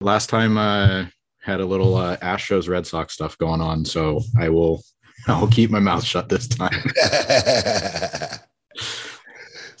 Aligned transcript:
last 0.00 0.28
time 0.28 0.56
uh 0.56 1.06
had 1.42 1.60
a 1.60 1.66
little 1.66 1.96
uh, 1.96 2.16
Astros 2.18 2.68
Red 2.68 2.86
Sox 2.86 3.14
stuff 3.14 3.36
going 3.38 3.60
on, 3.60 3.84
so 3.84 4.20
I 4.38 4.48
will 4.50 4.82
I'll 5.26 5.48
keep 5.48 5.70
my 5.70 5.80
mouth 5.80 6.04
shut 6.04 6.28
this 6.28 6.46
time. 6.48 6.82
it's 6.94 8.40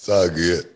all 0.08 0.28
good. 0.28 0.66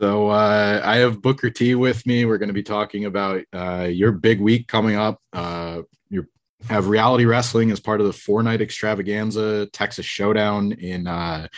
So 0.00 0.30
uh, 0.30 0.80
I 0.82 0.96
have 0.96 1.20
Booker 1.20 1.50
T 1.50 1.74
with 1.74 2.06
me. 2.06 2.24
We're 2.24 2.38
going 2.38 2.48
to 2.48 2.54
be 2.54 2.62
talking 2.62 3.04
about 3.04 3.42
uh, 3.52 3.88
your 3.90 4.12
big 4.12 4.40
week 4.40 4.66
coming 4.66 4.96
up. 4.96 5.20
Uh, 5.32 5.82
you 6.08 6.26
have 6.68 6.88
reality 6.88 7.26
wrestling 7.26 7.70
as 7.70 7.80
part 7.80 8.00
of 8.00 8.06
the 8.06 8.12
four 8.12 8.42
night 8.42 8.62
extravaganza 8.62 9.66
Texas 9.66 10.06
Showdown 10.06 10.72
in 10.72 11.06
uh, 11.06 11.48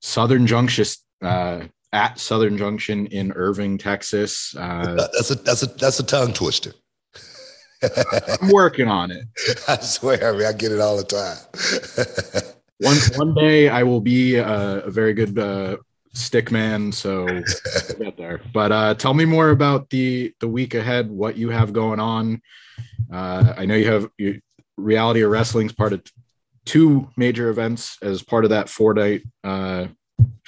Southern 0.00 0.46
Junction 0.46 0.86
uh, 1.20 1.64
at 1.92 2.18
Southern 2.18 2.56
Junction 2.56 3.06
in 3.06 3.32
Irving, 3.32 3.78
Texas. 3.78 4.54
Uh, 4.56 5.08
that's 5.12 5.30
a 5.30 5.34
that's 5.36 5.62
a 5.62 5.66
that's 5.66 6.00
a 6.00 6.04
tongue 6.04 6.32
twister. 6.32 6.72
I'm 8.40 8.50
working 8.50 8.88
on 8.88 9.10
it. 9.10 9.26
I 9.68 9.76
swear, 9.76 10.34
I 10.34 10.36
mean, 10.36 10.46
I 10.46 10.52
get 10.52 10.72
it 10.72 10.80
all 10.80 10.96
the 10.96 11.04
time. 11.04 12.52
one 12.78 12.96
one 13.16 13.34
day 13.34 13.68
I 13.68 13.82
will 13.82 14.00
be 14.00 14.36
a, 14.36 14.80
a 14.80 14.90
very 14.90 15.14
good 15.14 15.38
uh, 15.38 15.76
stick 16.14 16.50
man, 16.50 16.92
so 16.92 17.26
get 17.98 18.16
there. 18.16 18.40
But 18.52 18.72
uh, 18.72 18.94
tell 18.94 19.14
me 19.14 19.24
more 19.24 19.50
about 19.50 19.90
the 19.90 20.32
the 20.40 20.48
week 20.48 20.74
ahead. 20.74 21.10
What 21.10 21.36
you 21.36 21.50
have 21.50 21.72
going 21.72 22.00
on? 22.00 22.40
Uh, 23.12 23.54
I 23.56 23.66
know 23.66 23.74
you 23.74 23.90
have 23.90 24.08
you, 24.18 24.40
reality 24.76 25.22
of 25.22 25.30
wrestling's 25.30 25.72
part 25.72 25.92
of 25.92 26.02
two 26.64 27.08
major 27.16 27.48
events 27.48 27.98
as 28.02 28.22
part 28.22 28.44
of 28.44 28.50
that 28.50 28.68
four 28.68 28.94
night 28.94 29.22
uh, 29.44 29.86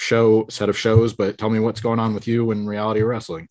show 0.05 0.47
set 0.49 0.69
of 0.69 0.77
shows. 0.77 1.13
But 1.13 1.39
tell 1.39 1.51
me 1.51 1.59
what's 1.59 1.81
going 1.81 1.99
on 1.99 2.15
with 2.15 2.29
you 2.29 2.51
and 2.51 2.69
reality 2.69 3.03
wrestling. 3.03 3.49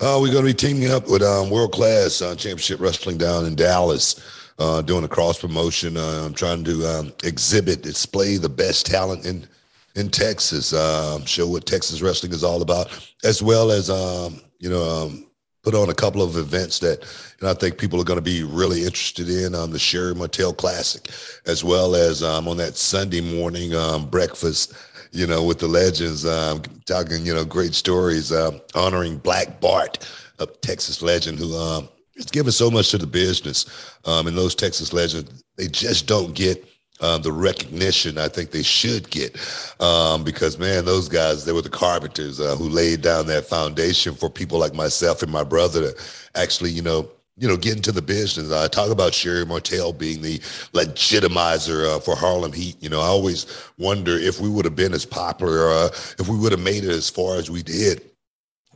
Uh, 0.00 0.18
we're 0.20 0.32
going 0.32 0.44
to 0.44 0.50
be 0.50 0.54
teaming 0.54 0.90
up 0.90 1.08
with 1.08 1.22
um, 1.22 1.50
World 1.50 1.72
Class 1.72 2.20
uh, 2.20 2.34
Championship 2.34 2.80
Wrestling 2.80 3.16
down 3.16 3.46
in 3.46 3.54
Dallas, 3.54 4.20
uh, 4.58 4.82
doing 4.82 5.04
a 5.04 5.08
cross 5.08 5.38
promotion. 5.38 5.96
Uh, 5.96 6.24
I'm 6.26 6.34
trying 6.34 6.64
to 6.64 6.86
um, 6.86 7.12
exhibit, 7.24 7.82
display 7.82 8.36
the 8.36 8.48
best 8.48 8.86
talent 8.86 9.24
in 9.24 9.46
in 9.94 10.10
Texas, 10.10 10.74
um, 10.74 11.24
show 11.24 11.48
what 11.48 11.64
Texas 11.64 12.02
wrestling 12.02 12.30
is 12.32 12.44
all 12.44 12.60
about, 12.60 12.90
as 13.24 13.42
well 13.42 13.70
as 13.70 13.88
um, 13.88 14.42
you 14.58 14.68
know 14.68 14.82
um, 14.82 15.26
put 15.62 15.74
on 15.74 15.88
a 15.88 15.94
couple 15.94 16.20
of 16.20 16.36
events 16.36 16.80
that 16.80 17.02
know, 17.42 17.50
I 17.50 17.54
think 17.54 17.78
people 17.78 18.00
are 18.00 18.04
going 18.04 18.18
to 18.18 18.22
be 18.22 18.42
really 18.42 18.84
interested 18.84 19.28
in. 19.28 19.54
Um, 19.54 19.70
the 19.70 19.78
Sherri 19.78 20.14
Martel 20.14 20.52
Classic, 20.52 21.10
as 21.46 21.62
well 21.62 21.94
as 21.94 22.22
um, 22.22 22.48
on 22.48 22.56
that 22.56 22.76
Sunday 22.76 23.20
morning 23.20 23.74
um, 23.74 24.08
breakfast 24.08 24.74
you 25.12 25.26
know, 25.26 25.42
with 25.44 25.58
the 25.58 25.68
legends, 25.68 26.24
um, 26.24 26.62
talking, 26.86 27.24
you 27.24 27.34
know, 27.34 27.44
great 27.44 27.74
stories, 27.74 28.32
um, 28.32 28.60
honoring 28.74 29.18
Black 29.18 29.60
Bart, 29.60 30.08
a 30.38 30.46
Texas 30.46 31.02
legend 31.02 31.38
who 31.38 31.56
um, 31.56 31.88
has 32.16 32.26
given 32.26 32.52
so 32.52 32.70
much 32.70 32.90
to 32.90 32.98
the 32.98 33.06
business. 33.06 33.66
Um, 34.04 34.26
and 34.26 34.36
those 34.36 34.54
Texas 34.54 34.92
legends, 34.92 35.42
they 35.56 35.68
just 35.68 36.06
don't 36.06 36.34
get 36.34 36.64
um, 37.00 37.22
the 37.22 37.32
recognition 37.32 38.18
I 38.18 38.28
think 38.28 38.50
they 38.50 38.62
should 38.62 39.10
get. 39.10 39.36
Um, 39.80 40.24
because, 40.24 40.58
man, 40.58 40.84
those 40.84 41.08
guys, 41.08 41.44
they 41.44 41.52
were 41.52 41.62
the 41.62 41.68
carpenters 41.68 42.40
uh, 42.40 42.56
who 42.56 42.68
laid 42.68 43.02
down 43.02 43.26
that 43.26 43.46
foundation 43.46 44.14
for 44.14 44.30
people 44.30 44.58
like 44.58 44.74
myself 44.74 45.22
and 45.22 45.30
my 45.30 45.44
brother 45.44 45.92
to 45.92 46.04
actually, 46.34 46.70
you 46.70 46.82
know, 46.82 47.10
you 47.36 47.46
know, 47.46 47.56
get 47.56 47.76
into 47.76 47.92
the 47.92 48.02
business. 48.02 48.50
I 48.50 48.66
talk 48.66 48.90
about 48.90 49.12
Sherri 49.12 49.44
Martel 49.44 49.92
being 49.92 50.22
the 50.22 50.38
legitimizer 50.72 51.96
uh, 51.96 52.00
for 52.00 52.16
Harlem 52.16 52.52
Heat. 52.52 52.76
You 52.82 52.88
know, 52.88 53.00
I 53.00 53.06
always 53.06 53.46
wonder 53.78 54.16
if 54.16 54.40
we 54.40 54.48
would 54.48 54.64
have 54.64 54.76
been 54.76 54.94
as 54.94 55.04
popular, 55.04 55.70
uh, 55.70 55.88
if 56.18 56.28
we 56.28 56.36
would 56.36 56.52
have 56.52 56.62
made 56.62 56.84
it 56.84 56.90
as 56.90 57.10
far 57.10 57.36
as 57.36 57.50
we 57.50 57.62
did 57.62 58.00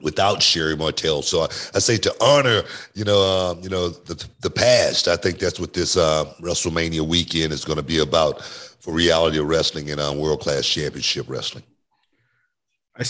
without 0.03 0.42
Sherri 0.42 0.77
Martel. 0.77 1.22
So 1.22 1.42
I, 1.42 1.44
I 1.75 1.78
say 1.78 1.97
to 1.98 2.14
honor, 2.20 2.62
you 2.94 3.05
know, 3.05 3.22
uh, 3.22 3.55
you 3.62 3.70
know, 3.70 3.88
the, 3.88 4.22
the 4.41 4.50
past. 4.50 5.08
I 5.08 5.16
think 5.16 5.38
that's 5.38 5.58
what 5.58 5.72
this 5.72 5.97
uh, 5.97 6.26
WrestleMania 6.41 7.00
weekend 7.00 7.53
is 7.53 7.65
going 7.65 7.78
to 7.78 7.82
be 7.82 7.99
about 7.99 8.43
for 8.43 8.93
reality 8.93 9.38
of 9.38 9.47
wrestling 9.47 9.91
and 9.91 10.00
uh, 10.00 10.12
world 10.15 10.41
class 10.41 10.66
championship 10.66 11.28
wrestling. 11.28 11.65
I, 12.97 13.04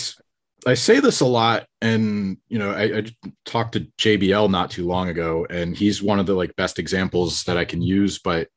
I 0.66 0.74
say 0.74 1.00
this 1.00 1.20
a 1.20 1.26
lot, 1.26 1.66
and 1.80 2.36
you 2.48 2.58
know, 2.58 2.70
I, 2.70 2.98
I, 2.98 3.04
talked 3.44 3.72
to 3.72 3.86
JBL 3.98 4.50
not 4.50 4.70
too 4.70 4.86
long 4.86 5.08
ago, 5.08 5.46
and 5.48 5.76
he's 5.76 6.02
one 6.02 6.18
of 6.18 6.26
the 6.26 6.34
like 6.34 6.54
best 6.56 6.78
examples 6.78 7.44
that 7.44 7.56
I 7.56 7.64
can 7.64 7.80
use. 7.80 8.18
But 8.18 8.48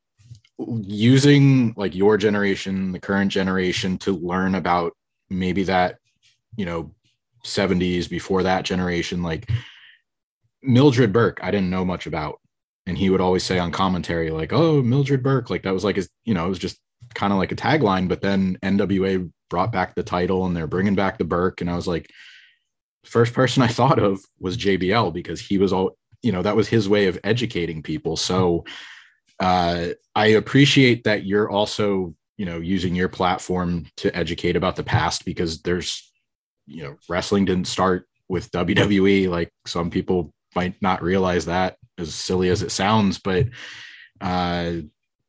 using 0.57 1.73
like 1.77 1.95
your 1.95 2.17
generation, 2.17 2.91
the 2.91 2.99
current 2.99 3.31
generation, 3.31 3.97
to 3.99 4.11
learn 4.11 4.55
about 4.55 4.93
maybe 5.29 5.63
that, 5.63 5.97
you 6.55 6.65
know, 6.65 6.93
70s 7.45 8.09
before 8.09 8.43
that 8.43 8.65
generation, 8.65 9.23
like 9.23 9.49
Mildred 10.61 11.13
Burke, 11.13 11.39
I 11.41 11.51
didn't 11.51 11.69
know 11.69 11.85
much 11.85 12.05
about, 12.05 12.39
and 12.85 12.97
he 12.97 13.09
would 13.09 13.21
always 13.21 13.43
say 13.43 13.59
on 13.59 13.71
commentary 13.71 14.29
like, 14.29 14.53
"Oh, 14.53 14.81
Mildred 14.81 15.23
Burke," 15.23 15.49
like 15.49 15.63
that 15.63 15.73
was 15.73 15.83
like 15.83 15.95
his, 15.95 16.09
you 16.25 16.33
know, 16.33 16.45
it 16.45 16.49
was 16.49 16.59
just 16.59 16.79
kind 17.13 17.31
of 17.31 17.39
like 17.39 17.51
a 17.51 17.55
tagline. 17.55 18.07
But 18.07 18.21
then 18.21 18.57
NWA 18.61 19.31
brought 19.53 19.71
back 19.71 19.93
the 19.93 20.01
title 20.01 20.47
and 20.47 20.57
they're 20.57 20.65
bringing 20.65 20.95
back 20.95 21.19
the 21.19 21.23
Burke. 21.23 21.61
And 21.61 21.69
I 21.69 21.75
was 21.75 21.85
like, 21.85 22.09
first 23.05 23.35
person 23.35 23.61
I 23.61 23.67
thought 23.79 23.99
of 23.99 24.19
was 24.39 24.57
JBL 24.57 25.13
because 25.13 25.39
he 25.39 25.59
was 25.59 25.71
all, 25.71 25.95
you 26.23 26.31
know, 26.31 26.41
that 26.41 26.55
was 26.55 26.67
his 26.67 26.89
way 26.89 27.05
of 27.05 27.19
educating 27.23 27.83
people. 27.83 28.17
So 28.17 28.65
uh, 29.39 29.89
I 30.15 30.25
appreciate 30.25 31.03
that 31.03 31.23
you're 31.23 31.51
also, 31.51 32.15
you 32.35 32.47
know, 32.47 32.57
using 32.57 32.95
your 32.95 33.09
platform 33.09 33.85
to 33.97 34.17
educate 34.17 34.55
about 34.55 34.75
the 34.75 34.83
past 34.83 35.23
because 35.23 35.61
there's, 35.61 36.11
you 36.65 36.81
know, 36.81 36.95
wrestling 37.07 37.45
didn't 37.45 37.67
start 37.67 38.07
with 38.27 38.49
WWE. 38.49 39.29
Like 39.29 39.51
some 39.67 39.91
people 39.91 40.33
might 40.55 40.81
not 40.81 41.03
realize 41.03 41.45
that 41.45 41.77
as 41.99 42.15
silly 42.15 42.49
as 42.49 42.63
it 42.63 42.71
sounds, 42.71 43.19
but 43.19 43.49
uh, 44.19 44.77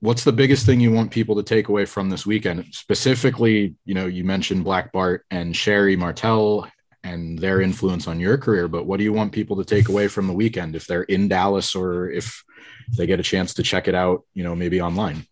what's 0.01 0.25
the 0.25 0.33
biggest 0.33 0.67
thing 0.67 0.81
you 0.81 0.93
want 0.93 1.11
people 1.11 1.37
to 1.37 1.43
take 1.43 1.69
away 1.69 1.85
from 1.85 2.11
this 2.11 2.27
weekend? 2.27 2.67
Specifically 2.73 3.75
you 3.85 3.95
know 3.95 4.07
you 4.07 4.25
mentioned 4.25 4.65
black 4.65 4.93
bart 4.93 5.25
and 5.31 5.57
sherri 5.57 5.97
martel 5.97 6.69
and 7.05 7.39
their 7.39 7.61
influence 7.61 8.09
on 8.09 8.19
your 8.19 8.39
career 8.39 8.67
but 8.67 8.87
what 8.87 8.97
do 8.97 9.05
you 9.05 9.13
want 9.13 9.31
people 9.31 9.57
to 9.57 9.65
take 9.65 9.89
away 9.89 10.09
from 10.09 10.27
the 10.27 10.33
weekend 10.33 10.75
if 10.75 10.87
they're 10.87 11.03
in 11.03 11.29
dallas 11.29 11.75
or 11.75 12.11
if 12.11 12.43
they 12.97 13.07
get 13.07 13.21
a 13.21 13.23
chance 13.23 13.55
to 13.55 13.63
check 13.63 13.87
it 13.87 13.95
out 13.95 14.25
you 14.33 14.43
know 14.43 14.57
maybe 14.57 14.81
online 14.81 15.27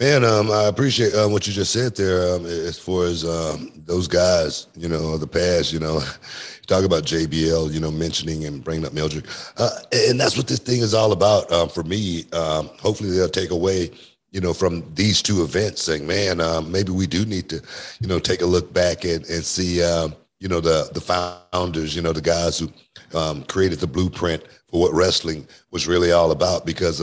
Man, 0.00 0.24
um, 0.24 0.50
I 0.50 0.64
appreciate 0.64 1.14
uh, 1.14 1.28
what 1.28 1.46
you 1.46 1.52
just 1.52 1.72
said 1.72 1.94
there. 1.94 2.34
Um, 2.34 2.44
as 2.46 2.78
far 2.78 3.04
as 3.04 3.24
um, 3.24 3.70
those 3.86 4.08
guys, 4.08 4.66
you 4.74 4.88
know, 4.88 5.16
the 5.16 5.26
past, 5.28 5.72
you 5.72 5.78
know, 5.78 6.00
talk 6.66 6.84
about 6.84 7.04
JBL, 7.04 7.72
you 7.72 7.78
know, 7.78 7.90
mentioning 7.90 8.44
and 8.44 8.64
bringing 8.64 8.84
up 8.84 8.94
Mildred, 8.94 9.26
uh, 9.58 9.70
and 9.92 10.18
that's 10.18 10.36
what 10.36 10.48
this 10.48 10.58
thing 10.58 10.80
is 10.80 10.94
all 10.94 11.12
about 11.12 11.50
uh, 11.52 11.68
for 11.68 11.84
me. 11.84 12.24
Um, 12.32 12.68
hopefully, 12.80 13.10
they'll 13.10 13.28
take 13.28 13.50
away, 13.50 13.90
you 14.32 14.40
know, 14.40 14.52
from 14.52 14.82
these 14.94 15.22
two 15.22 15.44
events, 15.44 15.82
saying, 15.82 16.04
"Man, 16.04 16.40
um, 16.40 16.72
maybe 16.72 16.90
we 16.90 17.06
do 17.06 17.24
need 17.24 17.48
to, 17.50 17.62
you 18.00 18.08
know, 18.08 18.18
take 18.18 18.40
a 18.42 18.46
look 18.46 18.72
back 18.72 19.04
and 19.04 19.24
and 19.26 19.44
see, 19.44 19.84
um, 19.84 20.16
you 20.40 20.48
know, 20.48 20.60
the 20.60 20.90
the 20.94 21.00
founders, 21.00 21.94
you 21.94 22.02
know, 22.02 22.12
the 22.12 22.20
guys 22.20 22.58
who 22.58 22.72
um, 23.16 23.44
created 23.44 23.78
the 23.78 23.86
blueprint 23.86 24.42
for 24.68 24.80
what 24.80 24.92
wrestling 24.94 25.46
was 25.70 25.86
really 25.86 26.10
all 26.10 26.32
about." 26.32 26.66
Because 26.66 26.98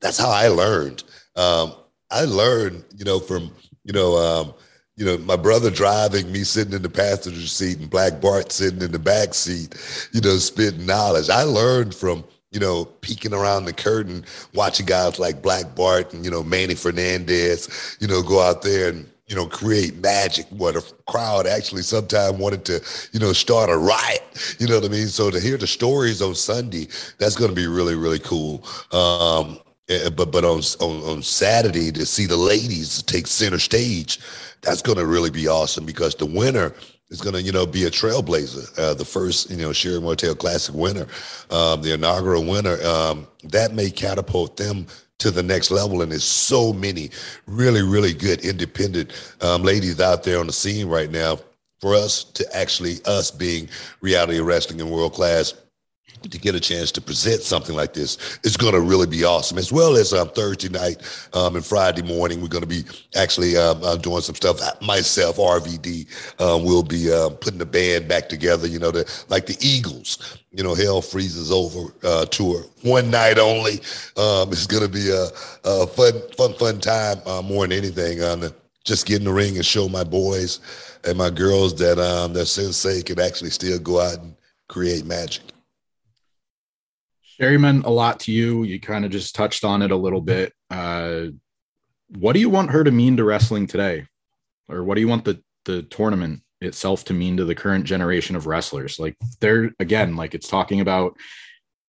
that's 0.00 0.18
how 0.18 0.30
I 0.30 0.48
learned. 0.48 1.04
Um, 1.36 1.74
I 2.12 2.24
learned, 2.24 2.84
you 2.96 3.04
know, 3.04 3.18
from, 3.18 3.50
you 3.84 3.92
know, 3.92 4.16
um, 4.16 4.54
you 4.96 5.06
know, 5.06 5.16
my 5.18 5.36
brother 5.36 5.70
driving, 5.70 6.30
me 6.30 6.44
sitting 6.44 6.74
in 6.74 6.82
the 6.82 6.90
passenger 6.90 7.46
seat, 7.46 7.78
and 7.78 7.88
Black 7.88 8.20
Bart 8.20 8.52
sitting 8.52 8.82
in 8.82 8.92
the 8.92 8.98
back 8.98 9.32
seat, 9.34 9.74
you 10.12 10.20
know, 10.20 10.36
spitting 10.36 10.84
knowledge. 10.86 11.30
I 11.30 11.42
learned 11.42 11.94
from, 11.94 12.24
you 12.50 12.60
know, 12.60 12.84
peeking 12.84 13.32
around 13.32 13.64
the 13.64 13.72
curtain, 13.72 14.24
watching 14.52 14.84
guys 14.84 15.18
like 15.18 15.40
Black 15.42 15.74
Bart 15.74 16.12
and, 16.12 16.24
you 16.24 16.30
know, 16.30 16.42
Manny 16.42 16.74
Fernandez, 16.74 17.96
you 17.98 18.06
know, 18.06 18.22
go 18.22 18.40
out 18.42 18.60
there 18.60 18.90
and, 18.90 19.10
you 19.26 19.34
know, 19.34 19.46
create 19.46 19.96
magic. 19.96 20.44
What 20.50 20.76
a 20.76 20.84
crowd 21.08 21.46
actually 21.46 21.82
sometimes 21.82 22.36
wanted 22.36 22.66
to, 22.66 22.82
you 23.12 23.20
know, 23.20 23.32
start 23.32 23.70
a 23.70 23.76
riot. 23.78 24.56
You 24.58 24.66
know 24.66 24.74
what 24.74 24.84
I 24.84 24.88
mean? 24.88 25.06
So 25.06 25.30
to 25.30 25.40
hear 25.40 25.56
the 25.56 25.66
stories 25.66 26.20
on 26.20 26.34
Sunday, 26.34 26.88
that's 27.18 27.36
going 27.36 27.48
to 27.48 27.56
be 27.56 27.66
really, 27.66 27.94
really 27.94 28.18
cool. 28.18 28.62
Um, 28.92 29.58
Eh, 29.88 30.08
but 30.10 30.30
but 30.30 30.44
on, 30.44 30.60
on 30.80 31.02
on 31.02 31.22
Saturday 31.22 31.90
to 31.92 32.06
see 32.06 32.26
the 32.26 32.36
ladies 32.36 33.02
take 33.02 33.26
center 33.26 33.58
stage, 33.58 34.20
that's 34.60 34.82
going 34.82 34.98
to 34.98 35.06
really 35.06 35.30
be 35.30 35.48
awesome 35.48 35.84
because 35.84 36.14
the 36.14 36.26
winner 36.26 36.72
is 37.10 37.20
going 37.20 37.34
to 37.34 37.42
you 37.42 37.50
know 37.50 37.66
be 37.66 37.84
a 37.84 37.90
trailblazer, 37.90 38.78
uh, 38.78 38.94
the 38.94 39.04
first 39.04 39.50
you 39.50 39.56
know 39.56 39.72
Sherri 39.72 40.00
Martel 40.00 40.36
Classic 40.36 40.74
winner, 40.74 41.06
um, 41.50 41.82
the 41.82 41.94
inaugural 41.94 42.44
winner. 42.44 42.80
Um, 42.82 43.26
that 43.44 43.74
may 43.74 43.90
catapult 43.90 44.56
them 44.56 44.86
to 45.18 45.30
the 45.30 45.42
next 45.42 45.70
level. 45.70 46.02
And 46.02 46.12
there's 46.12 46.24
so 46.24 46.72
many 46.72 47.10
really 47.46 47.82
really 47.82 48.14
good 48.14 48.44
independent 48.44 49.12
um, 49.40 49.62
ladies 49.62 50.00
out 50.00 50.22
there 50.22 50.38
on 50.38 50.46
the 50.46 50.52
scene 50.52 50.88
right 50.88 51.10
now. 51.10 51.38
For 51.80 51.96
us 51.96 52.22
to 52.22 52.56
actually 52.56 52.98
us 53.06 53.32
being 53.32 53.68
reality 54.00 54.38
wrestling 54.38 54.80
and 54.80 54.88
world 54.88 55.14
class 55.14 55.54
to 56.30 56.38
get 56.38 56.54
a 56.54 56.60
chance 56.60 56.92
to 56.92 57.00
present 57.00 57.42
something 57.42 57.76
like 57.76 57.94
this 57.94 58.38
is 58.44 58.56
going 58.56 58.72
to 58.74 58.80
really 58.80 59.06
be 59.06 59.24
awesome. 59.24 59.58
As 59.58 59.72
well 59.72 59.96
as 59.96 60.12
um, 60.12 60.28
Thursday 60.30 60.68
night 60.68 61.02
um, 61.32 61.56
and 61.56 61.64
Friday 61.64 62.02
morning, 62.02 62.40
we're 62.40 62.48
going 62.48 62.62
to 62.62 62.68
be 62.68 62.84
actually 63.16 63.56
um, 63.56 63.82
uh, 63.82 63.96
doing 63.96 64.20
some 64.20 64.34
stuff. 64.34 64.58
Myself, 64.80 65.36
RVD, 65.36 66.40
um, 66.40 66.64
will 66.64 66.82
be 66.82 67.12
uh, 67.12 67.30
putting 67.30 67.58
the 67.58 67.66
band 67.66 68.08
back 68.08 68.28
together. 68.28 68.66
You 68.66 68.78
know, 68.78 68.90
the, 68.90 69.24
like 69.28 69.46
the 69.46 69.56
Eagles. 69.60 70.38
You 70.54 70.62
know, 70.62 70.74
Hell 70.74 71.00
Freezes 71.00 71.50
Over 71.50 71.94
uh, 72.04 72.26
tour, 72.26 72.62
one 72.82 73.10
night 73.10 73.38
only. 73.38 73.80
Um, 74.18 74.52
it's 74.52 74.66
going 74.66 74.82
to 74.82 74.88
be 74.88 75.08
a, 75.08 75.28
a, 75.64 75.86
fun, 75.86 76.12
fun, 76.36 76.52
fun 76.54 76.78
time 76.78 77.16
uh, 77.24 77.40
more 77.40 77.66
than 77.66 77.78
anything. 77.78 78.22
Um, 78.22 78.52
just 78.84 79.06
get 79.06 79.18
in 79.18 79.24
the 79.24 79.32
ring 79.32 79.56
and 79.56 79.64
show 79.64 79.88
my 79.88 80.04
boys 80.04 80.60
and 81.04 81.16
my 81.16 81.30
girls 81.30 81.74
that 81.76 81.98
um, 81.98 82.32
that 82.32 82.46
Sensei 82.46 83.02
can 83.02 83.20
actually 83.20 83.50
still 83.50 83.78
go 83.78 84.00
out 84.00 84.18
and 84.18 84.34
create 84.68 85.04
magic. 85.04 85.42
Sherri 87.42 87.58
meant 87.58 87.86
a 87.86 87.90
lot 87.90 88.20
to 88.20 88.32
you. 88.32 88.62
You 88.62 88.78
kind 88.78 89.04
of 89.04 89.10
just 89.10 89.34
touched 89.34 89.64
on 89.64 89.82
it 89.82 89.90
a 89.90 89.96
little 89.96 90.20
bit. 90.20 90.52
Uh, 90.70 91.26
what 92.18 92.34
do 92.34 92.40
you 92.40 92.48
want 92.48 92.70
her 92.70 92.84
to 92.84 92.92
mean 92.92 93.16
to 93.16 93.24
wrestling 93.24 93.66
today, 93.66 94.06
or 94.68 94.84
what 94.84 94.94
do 94.94 95.00
you 95.00 95.08
want 95.08 95.24
the 95.24 95.42
the 95.64 95.82
tournament 95.82 96.42
itself 96.60 97.04
to 97.06 97.12
mean 97.12 97.36
to 97.38 97.44
the 97.44 97.56
current 97.56 97.84
generation 97.84 98.36
of 98.36 98.46
wrestlers? 98.46 99.00
Like 99.00 99.16
they're 99.40 99.72
again, 99.80 100.14
like 100.14 100.36
it's 100.36 100.46
talking 100.46 100.80
about 100.80 101.16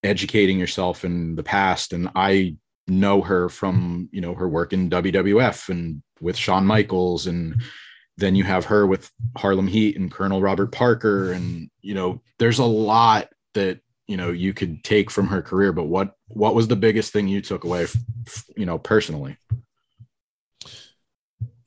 educating 0.02 0.58
yourself 0.58 1.06
in 1.06 1.36
the 1.36 1.44
past, 1.44 1.94
and 1.94 2.10
I 2.16 2.56
know 2.88 3.22
her 3.22 3.48
from 3.48 4.10
you 4.12 4.22
know 4.22 4.34
her 4.34 4.50
work 4.50 4.74
in 4.74 4.90
WWF 4.90 5.70
and 5.70 6.02
with 6.20 6.36
Shawn 6.36 6.66
Michaels, 6.66 7.28
and 7.28 7.62
then 8.18 8.34
you 8.34 8.44
have 8.44 8.66
her 8.66 8.88
with 8.88 9.12
Harlem 9.38 9.68
Heat 9.68 9.98
and 9.98 10.12
Colonel 10.12 10.42
Robert 10.42 10.72
Parker, 10.72 11.32
and 11.32 11.70
you 11.84 11.94
know 11.94 12.24
there's 12.40 12.58
a 12.58 12.66
lot 12.66 13.28
that 13.54 13.82
you 14.08 14.18
know 14.18 14.32
you 14.32 14.54
could 14.54 14.84
take 14.84 15.10
from 15.10 15.28
her 15.28 15.42
career 15.42 15.72
but 15.72 15.86
what 15.86 16.16
what 16.28 16.56
was 16.56 16.68
the 16.68 16.76
biggest 16.76 17.14
thing 17.14 17.28
you 17.28 17.42
took 17.42 17.64
away 17.64 17.86
you 18.56 18.66
know 18.66 18.78
personally? 18.78 19.38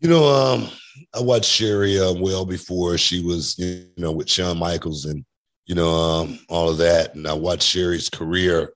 You 0.01 0.11
know 0.11 0.25
um 0.29 0.69
i 1.15 1.21
watched 1.21 1.51
sherri 1.51 1.99
uh, 1.99 2.13
well 2.13 2.45
before 2.45 2.99
she 2.99 3.23
was 3.23 3.59
you 3.59 3.89
know 3.97 4.13
with 4.13 4.29
Shawn 4.29 4.59
michaels 4.59 5.05
and 5.07 5.25
you 5.67 5.75
know 5.75 5.91
um 5.91 6.39
all 6.49 6.69
of 6.69 6.79
that. 6.79 7.15
And 7.15 7.27
i 7.27 7.33
watched 7.33 7.63
sherri's 7.63 8.11
career 8.11 8.73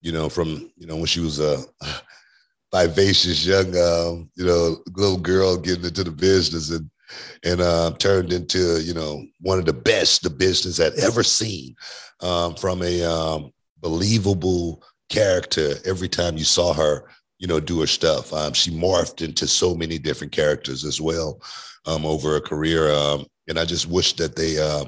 you 0.00 0.12
know 0.12 0.28
from 0.28 0.70
you 0.76 0.86
know 0.86 0.96
when 0.96 1.06
she 1.06 1.20
was 1.20 1.38
a 1.40 1.62
vivacious 2.72 3.44
young 3.44 3.76
um, 3.76 4.30
you 4.34 4.44
know 4.44 4.78
little 4.96 5.18
girl 5.18 5.56
getting 5.56 5.84
into 5.84 6.04
the 6.04 6.10
business 6.10 6.70
and 6.70 6.90
and 7.44 7.60
uh, 7.60 7.92
turned 7.98 8.32
into 8.32 8.80
you 8.82 8.94
know 8.94 9.24
one 9.40 9.58
of 9.58 9.66
the 9.66 9.72
best 9.72 10.22
the 10.22 10.30
business 10.30 10.78
had 10.78 10.94
ever 10.94 11.22
seen 11.22 11.74
um, 12.20 12.54
from 12.54 12.82
a 12.82 13.02
um, 13.02 13.50
believable 13.80 14.82
character 15.08 15.74
every 15.84 16.08
time 16.08 16.36
you 16.36 16.44
saw 16.44 16.72
her 16.72 17.04
you 17.38 17.46
know 17.48 17.60
do 17.60 17.80
her 17.80 17.86
stuff. 17.86 18.32
Um, 18.32 18.52
she 18.52 18.70
morphed 18.70 19.24
into 19.24 19.46
so 19.46 19.74
many 19.74 19.98
different 19.98 20.32
characters 20.32 20.84
as 20.84 21.00
well 21.00 21.40
um, 21.86 22.06
over 22.06 22.36
a 22.36 22.40
career 22.40 22.90
um, 22.92 23.26
and 23.48 23.58
i 23.58 23.64
just 23.64 23.86
wish 23.86 24.14
that 24.16 24.36
they 24.36 24.58
uh, 24.58 24.84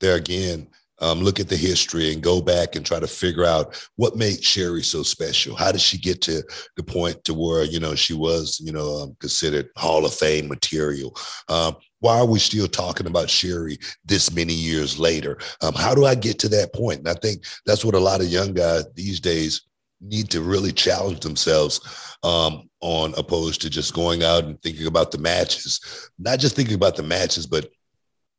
there 0.00 0.16
again 0.16 0.68
um, 1.00 1.20
look 1.20 1.40
at 1.40 1.48
the 1.48 1.56
history 1.56 2.12
and 2.12 2.22
go 2.22 2.40
back 2.40 2.74
and 2.76 2.84
try 2.84 2.98
to 2.98 3.06
figure 3.06 3.44
out 3.44 3.76
what 3.96 4.16
made 4.16 4.42
Sherri 4.42 4.82
so 4.82 5.02
special. 5.02 5.54
How 5.54 5.72
did 5.72 5.80
she 5.80 5.98
get 5.98 6.22
to 6.22 6.42
the 6.76 6.82
point 6.82 7.22
to 7.24 7.34
where 7.34 7.64
you 7.64 7.80
know 7.80 7.94
she 7.94 8.14
was 8.14 8.60
you 8.62 8.72
know 8.72 9.02
um, 9.02 9.16
considered 9.20 9.68
Hall 9.76 10.04
of 10.04 10.14
Fame 10.14 10.48
material? 10.48 11.16
Um, 11.48 11.76
why 12.00 12.18
are 12.18 12.26
we 12.26 12.38
still 12.38 12.68
talking 12.68 13.06
about 13.06 13.30
Sherri 13.30 13.78
this 14.04 14.32
many 14.32 14.52
years 14.52 14.98
later? 14.98 15.38
Um, 15.62 15.74
how 15.74 15.94
do 15.94 16.04
I 16.04 16.14
get 16.14 16.38
to 16.40 16.48
that 16.50 16.72
point? 16.72 17.00
And 17.00 17.08
I 17.08 17.14
think 17.14 17.44
that's 17.64 17.84
what 17.84 17.94
a 17.94 18.00
lot 18.00 18.20
of 18.20 18.28
young 18.28 18.54
guys 18.54 18.84
these 18.94 19.20
days 19.20 19.62
need 20.00 20.30
to 20.30 20.42
really 20.42 20.72
challenge 20.72 21.20
themselves 21.20 21.80
um, 22.22 22.68
on, 22.80 23.14
opposed 23.16 23.62
to 23.62 23.70
just 23.70 23.94
going 23.94 24.22
out 24.22 24.44
and 24.44 24.60
thinking 24.62 24.86
about 24.86 25.10
the 25.10 25.18
matches. 25.18 25.80
Not 26.18 26.38
just 26.38 26.54
thinking 26.54 26.74
about 26.74 26.96
the 26.96 27.02
matches, 27.02 27.46
but 27.46 27.68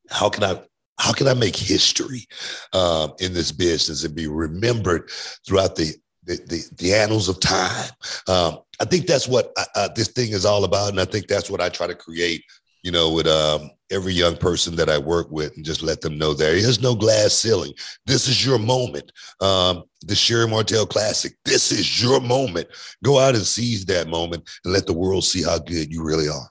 how 0.09 0.30
can 0.30 0.44
I 0.44 0.62
how 0.97 1.13
can 1.13 1.27
I 1.27 1.33
make 1.33 1.55
history 1.55 2.25
um, 2.73 3.13
in 3.19 3.33
this 3.33 3.51
business 3.51 4.03
and 4.03 4.15
be 4.15 4.27
remembered 4.27 5.09
throughout 5.45 5.75
the 5.75 5.94
the, 6.23 6.35
the, 6.47 6.63
the 6.77 6.94
annals 6.94 7.29
of 7.29 7.39
time? 7.39 7.89
Um, 8.27 8.59
I 8.79 8.85
think 8.85 9.07
that's 9.07 9.27
what 9.27 9.51
uh, 9.57 9.65
uh, 9.75 9.89
this 9.95 10.09
thing 10.09 10.31
is 10.31 10.45
all 10.45 10.63
about, 10.63 10.89
and 10.89 10.99
I 10.99 11.05
think 11.05 11.27
that's 11.27 11.49
what 11.49 11.61
I 11.61 11.69
try 11.69 11.88
to 11.88 11.95
create. 11.95 12.44
You 12.83 12.91
know, 12.91 13.11
with 13.11 13.27
um, 13.27 13.71
every 13.91 14.13
young 14.13 14.38
person 14.38 14.75
that 14.77 14.89
I 14.89 14.97
work 14.97 15.29
with, 15.29 15.55
and 15.57 15.65
just 15.65 15.83
let 15.83 15.99
them 15.99 16.17
know 16.17 16.33
there 16.33 16.55
is 16.55 16.81
no 16.81 16.95
glass 16.95 17.33
ceiling. 17.33 17.73
This 18.05 18.27
is 18.27 18.45
your 18.45 18.59
moment. 18.59 19.11
Um, 19.41 19.83
the 20.01 20.15
Sherri 20.15 20.47
Martel 20.47 20.85
Classic. 20.85 21.33
This 21.44 21.71
is 21.71 22.01
your 22.01 22.21
moment. 22.21 22.67
Go 23.03 23.19
out 23.19 23.35
and 23.35 23.45
seize 23.45 23.85
that 23.85 24.07
moment, 24.07 24.47
and 24.63 24.73
let 24.73 24.85
the 24.85 24.94
world 24.94 25.25
see 25.25 25.44
how 25.44 25.59
good 25.59 25.91
you 25.91 26.03
really 26.03 26.29
are. 26.29 26.49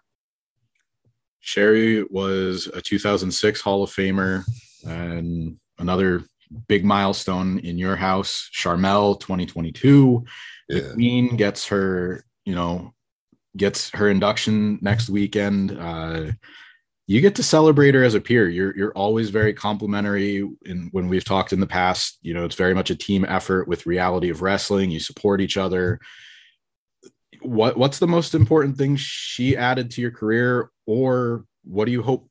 Sherri 1.46 2.02
was 2.10 2.69
a 2.75 2.82
2006 2.82 3.60
Hall 3.60 3.84
of 3.84 3.90
Famer 3.90 4.43
and 4.84 5.56
another 5.78 6.25
big 6.66 6.84
milestone 6.84 7.60
in 7.60 7.78
your 7.78 7.94
house. 7.94 8.50
Sharmell 8.52 9.20
2022. 9.20 10.25
Yeah. 10.69 10.81
The 10.81 10.94
Queen 10.94 11.37
gets 11.37 11.69
her, 11.69 12.25
you 12.44 12.56
know, 12.56 12.93
gets 13.56 13.90
her 13.90 14.10
induction 14.10 14.81
next 14.82 15.08
weekend. 15.08 15.78
Uh, 15.78 16.32
you 17.06 17.20
get 17.20 17.37
to 17.37 17.44
celebrate 17.44 17.94
her 17.94 18.02
as 18.02 18.14
a 18.14 18.20
peer. 18.20 18.48
You're 18.48 18.76
you're 18.76 18.93
always 18.94 19.31
very 19.31 19.54
complimentary. 19.54 20.38
And 20.64 20.88
when 20.90 21.06
we've 21.06 21.25
talked 21.25 21.52
in 21.52 21.60
the 21.60 21.66
past, 21.66 22.19
you 22.22 22.34
know, 22.34 22.44
it's 22.44 22.56
very 22.56 22.75
much 22.75 22.90
a 22.90 22.96
team 22.96 23.25
effort 23.25 23.69
with 23.69 23.87
reality 23.87 24.31
of 24.31 24.43
wrestling. 24.43 24.90
You 24.90 24.98
support 24.98 25.40
each 25.40 25.56
other 25.56 26.00
what 27.43 27.77
what's 27.77 27.99
the 27.99 28.06
most 28.06 28.35
important 28.35 28.77
thing 28.77 28.97
she 28.97 29.56
added 29.56 29.91
to 29.91 30.00
your 30.00 30.11
career 30.11 30.71
or 30.87 31.44
what 31.65 31.85
do 31.87 31.93
you 31.93 32.03
hope 32.03 32.29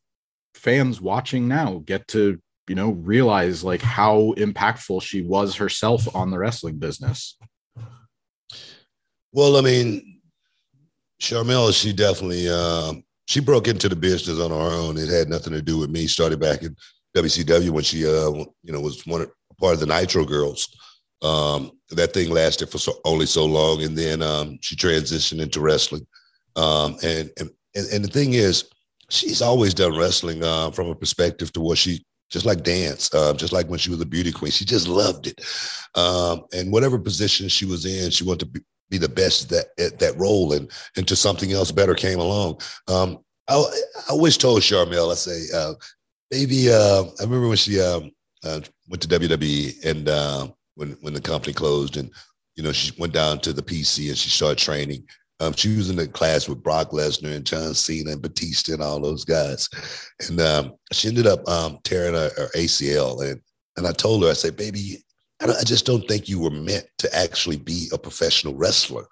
fans 0.54 1.02
watching 1.02 1.48
now 1.48 1.82
get 1.86 2.08
to 2.08 2.40
you 2.68 2.76
know 2.76 2.92
realize 2.92 3.64
like 3.64 3.82
how 3.82 4.34
impactful 4.38 5.02
she 5.02 5.22
was 5.22 5.56
herself 5.56 6.14
on 6.16 6.32
the 6.32 6.38
wrestling 6.38 6.78
business? 6.78 7.38
Well 9.32 9.58
i 9.58 9.62
mean 9.62 10.16
Sharmell, 11.22 11.74
she 11.74 11.94
definitely 11.94 12.50
uh, 12.50 12.94
she 13.26 13.40
broke 13.40 13.68
into 13.68 13.90
the 13.90 13.96
business 13.96 14.40
on 14.40 14.52
her 14.52 14.56
own. 14.56 14.98
It 14.98 15.08
had 15.08 15.30
nothing 15.30 15.54
to 15.54 15.62
do 15.62 15.78
with 15.78 15.90
me. 15.90 16.08
Started 16.08 16.40
back 16.40 16.62
in 16.62 16.76
wcw 17.16 17.70
when 17.70 17.84
she 17.84 18.06
uh, 18.06 18.30
you 18.64 18.74
know 18.74 18.82
was 18.82 19.06
one 19.06 19.22
of, 19.22 19.32
part 19.58 19.74
of 19.74 19.80
the 19.80 19.86
nitro 19.86 20.26
girls 20.26 20.68
um, 21.22 21.72
that 21.92 22.14
thing 22.14 22.30
lasted 22.30 22.70
for 22.70 22.78
so, 22.78 22.94
only 23.06 23.26
so 23.26 23.46
long, 23.46 23.84
and 23.84 23.98
then 23.98 24.22
um, 24.22 24.58
she 24.62 24.76
transitioned 24.76 25.42
into 25.42 25.62
wrestling. 25.62 26.06
Um, 26.56 26.98
and, 27.04 27.30
and 27.40 27.50
and 27.76 28.04
the 28.04 28.10
thing 28.10 28.34
is, 28.34 28.70
she's 29.10 29.42
always 29.42 29.74
done 29.74 29.98
wrestling 29.98 30.44
uh, 30.44 30.72
from 30.72 30.88
a 30.88 30.96
perspective 30.96 31.52
to 31.54 31.62
what 31.62 31.78
she 31.78 32.06
just 32.30 32.46
like 32.46 32.64
dance, 32.64 33.14
uh, 33.14 33.34
just 33.34 33.54
like 33.54 33.68
when 33.68 33.80
she 33.80 33.90
was 33.90 34.02
a 34.02 34.06
beauty 34.06 34.32
queen, 34.32 34.52
she 34.52 34.66
just 34.66 34.88
loved 34.88 35.28
it. 35.28 35.42
Um, 35.96 36.46
and 36.54 36.72
whatever 36.72 36.98
position 36.98 37.50
she 37.50 37.66
was 37.66 37.86
in, 37.86 38.10
she 38.10 38.24
wanted 38.24 38.40
to 38.40 38.46
be, 38.48 38.60
be 38.90 38.98
the 38.98 39.10
best 39.10 39.50
that 39.50 39.68
at 39.80 40.00
that 40.00 40.18
role, 40.18 40.54
and 40.54 40.72
until 40.96 41.18
something 41.18 41.52
else 41.52 41.72
better 41.72 41.96
came 41.96 42.20
along. 42.20 42.60
Um, 42.88 43.20
I, 43.48 43.56
I 43.56 44.12
always 44.12 44.38
told 44.38 44.62
Sharmell, 44.62 45.12
I 45.12 45.16
say, 45.16 45.46
uh, 45.56 45.74
maybe 46.32 46.72
uh, 46.72 47.04
I 47.20 47.24
remember 47.24 47.48
when 47.48 47.58
she 47.58 47.80
um, 47.80 48.12
uh, 48.44 48.62
went 48.88 49.02
to 49.02 49.08
WWE 49.08 49.86
and 49.86 50.10
uh, 50.10 50.48
when 50.76 50.92
when 51.02 51.14
the 51.14 51.22
company 51.22 51.54
closed, 51.54 51.98
and 51.98 52.12
you 52.56 52.64
know 52.64 52.72
she 52.72 52.92
went 53.00 53.14
down 53.14 53.40
to 53.40 53.54
the 53.54 53.64
PC 53.64 54.10
and 54.10 54.18
she 54.18 54.30
started 54.30 54.58
training. 54.58 55.06
Um, 55.42 55.54
she 55.54 55.76
was 55.76 55.90
in 55.90 55.98
the 55.98 56.08
class 56.08 56.48
with 56.48 56.64
Brock 56.64 56.92
Lesnar 56.92 57.36
and 57.36 57.46
John 57.46 57.74
Cena 57.74 58.12
and 58.12 58.22
Batista 58.22 58.74
and 58.74 58.82
all 58.82 59.02
those 59.02 59.26
guys, 59.26 59.68
and 60.28 60.40
um, 60.40 60.74
she 60.94 61.10
ended 61.10 61.28
up 61.28 61.48
um, 61.50 61.80
tearing 61.84 62.14
her, 62.14 62.32
her, 62.38 62.48
ACL. 62.56 63.22
and 63.22 63.42
And 63.76 63.86
I 63.86 63.92
told 63.92 64.24
her, 64.24 64.30
I 64.30 64.34
said, 64.34 64.56
"Baby, 64.56 65.04
I, 65.42 65.48
I, 65.48 65.64
just 65.64 65.86
don't 65.86 66.08
think 66.08 66.30
you 66.30 66.40
were 66.40 66.52
meant 66.52 66.88
to 67.00 67.14
actually 67.14 67.58
be 67.58 67.90
a 67.92 67.98
professional 67.98 68.56
wrestler. 68.56 69.06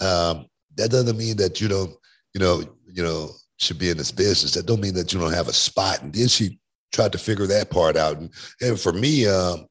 Um, 0.00 0.46
that 0.76 0.90
doesn't 0.90 1.16
mean 1.16 1.36
that 1.38 1.60
you 1.60 1.68
don't, 1.68 1.94
you 2.34 2.40
know, 2.40 2.62
you 2.86 3.02
know, 3.02 3.30
should 3.58 3.78
be 3.78 3.88
in 3.88 3.96
this 3.96 4.12
business. 4.12 4.52
That 4.54 4.66
don't 4.66 4.82
mean 4.82 4.94
that 4.94 5.14
you 5.14 5.18
don't 5.18 5.32
have 5.32 5.48
a 5.48 5.52
spot." 5.54 6.02
And 6.02 6.12
then 6.12 6.28
she 6.28 6.58
tried 6.92 7.12
to 7.12 7.18
figure 7.18 7.46
that 7.46 7.70
part 7.70 7.96
out. 7.96 8.18
And, 8.18 8.30
and 8.60 8.78
for 8.78 8.92
me, 8.92 9.26
um, 9.26 9.66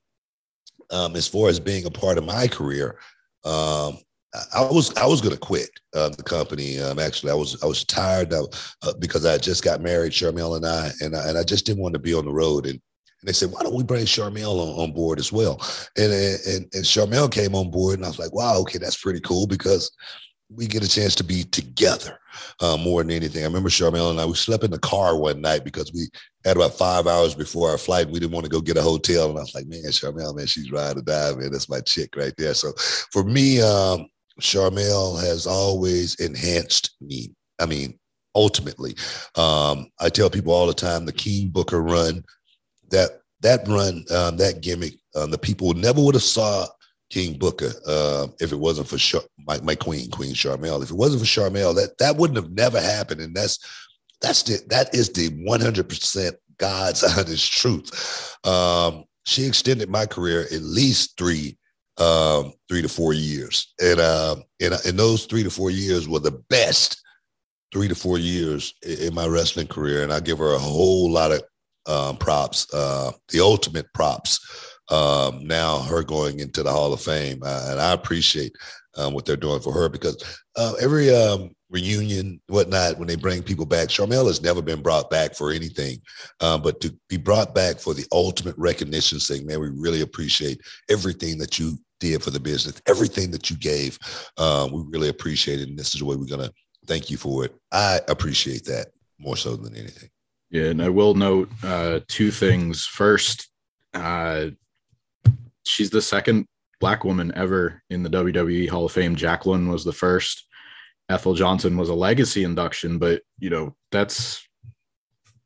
um, 0.92 1.16
as 1.16 1.28
far 1.28 1.50
as 1.50 1.60
being 1.60 1.86
a 1.86 1.92
part 1.92 2.18
of 2.18 2.26
my 2.26 2.48
career, 2.48 3.00
um, 3.46 3.98
I 4.54 4.62
was 4.62 4.96
I 4.96 5.08
was 5.08 5.22
going 5.22 5.34
to 5.34 5.40
quit 5.40 5.70
uh, 5.96 6.10
the 6.10 6.24
company. 6.24 6.80
Um, 6.80 7.00
actually, 7.00 7.32
I 7.32 7.36
was 7.36 7.62
I 7.64 7.66
was 7.66 7.84
tired 7.84 8.32
of, 8.32 8.76
uh, 8.84 8.94
because 9.00 9.26
I 9.26 9.38
just 9.38 9.64
got 9.64 9.82
married, 9.82 10.12
Sharmell 10.12 10.56
and 10.56 10.66
I, 10.66 10.92
and 11.02 11.16
I, 11.16 11.30
and 11.30 11.38
I 11.38 11.44
just 11.44 11.66
didn't 11.66 11.82
want 11.82 11.94
to 11.94 12.00
be 12.00 12.14
on 12.14 12.26
the 12.26 12.32
road. 12.32 12.66
And, 12.66 12.76
and 12.76 13.28
they 13.28 13.34
said, 13.34 13.50
why 13.52 13.64
don't 13.64 13.76
we 13.76 13.84
bring 13.84 14.06
Sharmell 14.06 14.60
on, 14.60 14.80
on 14.84 14.94
board 14.94 15.20
as 15.20 15.32
well? 15.32 15.60
And, 15.98 16.14
and 16.14 16.68
and 16.74 16.86
Sharmell 16.86 17.32
came 17.32 17.56
on 17.56 17.72
board, 17.72 17.96
and 17.96 18.06
I 18.06 18.10
was 18.10 18.20
like, 18.20 18.34
wow, 18.34 18.58
okay, 18.60 18.78
that's 18.78 19.02
pretty 19.02 19.22
cool 19.22 19.48
because 19.48 19.90
we 20.52 20.68
get 20.68 20.84
a 20.84 20.88
chance 20.88 21.16
to 21.16 21.24
be 21.24 21.44
together. 21.46 22.19
Uh, 22.60 22.78
more 22.78 23.04
than 23.04 23.12
anything. 23.12 23.44
I 23.44 23.48
remember 23.48 23.70
Sharmell 23.70 24.12
and 24.12 24.20
I, 24.20 24.26
we 24.26 24.34
slept 24.34 24.64
in 24.64 24.72
the 24.72 24.80
car 24.80 25.18
one 25.18 25.42
night 25.42 25.64
because 25.64 25.92
we 25.94 26.08
had 26.46 26.58
about 26.58 26.74
five 26.74 27.08
hours 27.08 27.36
before 27.36 27.70
our 27.70 27.78
flight. 27.78 28.10
We 28.10 28.20
didn't 28.20 28.32
want 28.32 28.46
to 28.46 28.52
go 28.52 28.62
get 28.62 28.78
a 28.78 28.82
hotel. 28.82 29.30
And 29.30 29.38
I 29.38 29.42
was 29.42 29.56
like, 29.56 29.68
man, 29.68 29.84
Sharmell, 29.86 30.36
man, 30.36 30.48
she's 30.48 30.72
ride 30.72 30.98
or 30.98 31.02
die, 31.02 31.34
man. 31.36 31.52
That's 31.52 31.70
my 31.70 31.82
chick 31.82 32.16
right 32.16 32.34
there. 32.38 32.54
So 32.54 32.74
for 33.12 33.24
me, 33.24 33.62
um, 33.62 34.08
Sharmell 34.40 35.22
has 35.22 35.48
always 35.48 36.16
enhanced 36.16 36.96
me. 37.02 37.32
I 37.60 37.66
mean, 37.66 38.00
ultimately, 38.36 38.96
um, 39.36 39.90
I 40.00 40.10
tell 40.10 40.30
people 40.30 40.54
all 40.54 40.68
the 40.68 40.74
time 40.74 41.06
the 41.06 41.12
King 41.12 41.50
Booker 41.50 41.82
run, 41.82 42.24
that 42.90 43.22
that 43.42 43.68
run, 43.68 44.06
um, 44.12 44.38
that 44.38 44.62
gimmick, 44.62 44.96
um, 45.16 45.32
the 45.32 45.38
people 45.38 45.74
never 45.74 46.02
would 46.02 46.16
have 46.16 46.24
saw 46.24 46.68
King 47.10 47.38
Booker 47.38 47.72
uh, 47.88 48.28
if 48.40 48.52
it 48.52 48.60
wasn't 48.60 48.88
for 48.88 48.98
Char- 48.98 49.24
my, 49.46 49.60
my 49.62 49.76
queen, 49.76 50.10
Queen 50.12 50.34
Sharmell. 50.34 50.84
If 50.84 50.92
it 50.92 50.96
wasn't 50.96 51.22
for 51.22 51.28
Sharmell, 51.28 51.76
that 51.76 51.98
that 51.98 52.18
wouldn't 52.18 52.38
have 52.38 52.52
never 52.52 52.80
happened. 52.80 53.22
And 53.22 53.36
that's 53.36 53.60
that's 54.22 54.44
the 54.44 54.60
that 54.70 54.94
is 54.94 55.10
the 55.10 55.30
100% 55.30 56.34
God's 56.58 57.04
honest 57.18 57.52
truth. 57.52 58.38
Um, 58.46 59.06
she 59.26 59.46
extended 59.46 59.90
my 59.90 60.06
career 60.06 60.42
at 60.52 60.62
least 60.62 61.18
three 61.18 61.58
um, 61.98 62.54
three 62.70 62.82
to 62.82 62.90
four 62.90 63.14
years, 63.14 63.74
and 63.82 64.00
um, 64.00 64.44
and 64.62 64.74
and 64.86 64.98
those 64.98 65.26
three 65.26 65.44
to 65.44 65.50
four 65.50 65.70
years 65.70 66.08
were 66.08 66.20
the 66.20 66.42
best 66.50 67.02
three 67.74 67.88
to 67.88 67.96
four 67.96 68.18
years 68.18 68.74
in 68.84 69.14
my 69.14 69.28
wrestling 69.28 69.68
career, 69.68 70.04
and 70.04 70.14
I 70.14 70.20
give 70.20 70.38
her 70.40 70.54
a 70.54 70.60
whole 70.60 71.12
lot 71.12 71.32
of 71.32 71.44
um, 71.86 72.18
props, 72.18 72.72
uh, 72.74 73.12
the 73.30 73.42
ultimate 73.42 73.88
props. 73.94 74.69
Um, 74.90 75.46
now 75.46 75.80
her 75.80 76.04
going 76.04 76.40
into 76.40 76.64
the 76.64 76.72
Hall 76.72 76.94
of 76.94 77.02
Fame, 77.02 77.42
uh, 77.44 77.68
and 77.70 77.80
I 77.80 77.94
appreciate 77.94 78.54
um, 78.98 79.14
what 79.14 79.26
they're 79.26 79.36
doing 79.36 79.62
for 79.62 79.74
her 79.74 79.90
because 79.90 80.42
uh, 80.56 80.74
every 80.82 81.14
um, 81.14 81.52
reunion, 81.70 82.42
whatnot, 82.48 82.98
when 82.98 83.08
they 83.08 83.16
bring 83.16 83.44
people 83.44 83.66
back, 83.66 83.90
Sharmell 83.90 84.28
has 84.28 84.42
never 84.42 84.62
been 84.62 84.82
brought 84.82 85.10
back 85.10 85.36
for 85.36 85.52
anything, 85.52 86.00
uh, 86.40 86.58
but 86.58 86.82
to 86.82 86.98
be 87.08 87.18
brought 87.18 87.54
back 87.54 87.78
for 87.78 87.94
the 87.94 88.06
ultimate 88.12 88.58
recognition, 88.58 89.20
thing, 89.20 89.46
"Man, 89.46 89.60
we 89.60 89.70
really 89.70 90.02
appreciate 90.02 90.60
everything 90.90 91.38
that 91.38 91.60
you 91.60 91.78
did 92.00 92.24
for 92.24 92.32
the 92.32 92.40
business, 92.40 92.82
everything 92.88 93.30
that 93.32 93.50
you 93.50 93.58
gave. 93.58 94.00
Uh, 94.38 94.68
we 94.72 94.84
really 94.88 95.10
appreciate 95.10 95.60
it, 95.60 95.70
and 95.70 95.78
this 95.78 95.94
is 95.94 96.00
the 96.00 96.06
way 96.06 96.16
we're 96.16 96.26
gonna 96.26 96.52
thank 96.88 97.10
you 97.10 97.18
for 97.18 97.46
it. 97.46 97.56
I 97.72 98.00
appreciate 98.08 98.66
that 98.66 98.88
more 99.20 99.38
so 99.38 99.56
than 99.56 99.76
anything. 99.76 100.10
Yeah, 100.50 100.66
and 100.66 100.82
I 100.82 100.90
will 100.90 101.14
note 101.14 101.50
uh, 101.64 102.00
two 102.08 102.32
things. 102.32 102.86
First, 102.86 103.50
uh, 103.94 104.48
she's 105.70 105.90
the 105.90 106.02
second 106.02 106.46
black 106.80 107.04
woman 107.04 107.32
ever 107.36 107.82
in 107.90 108.04
the 108.04 108.10
WWE 108.10 108.70
Hall 108.70 108.86
of 108.86 108.92
Fame. 108.92 109.16
Jacqueline 109.16 109.70
was 109.70 109.84
the 109.84 109.94
first. 109.94 110.46
Ethel 111.10 111.34
Johnson 111.34 111.78
was 111.78 111.90
a 111.90 111.94
legacy 111.94 112.44
induction, 112.44 113.00
but 113.00 113.22
you 113.40 113.50
know 113.50 113.76
that's 113.92 114.48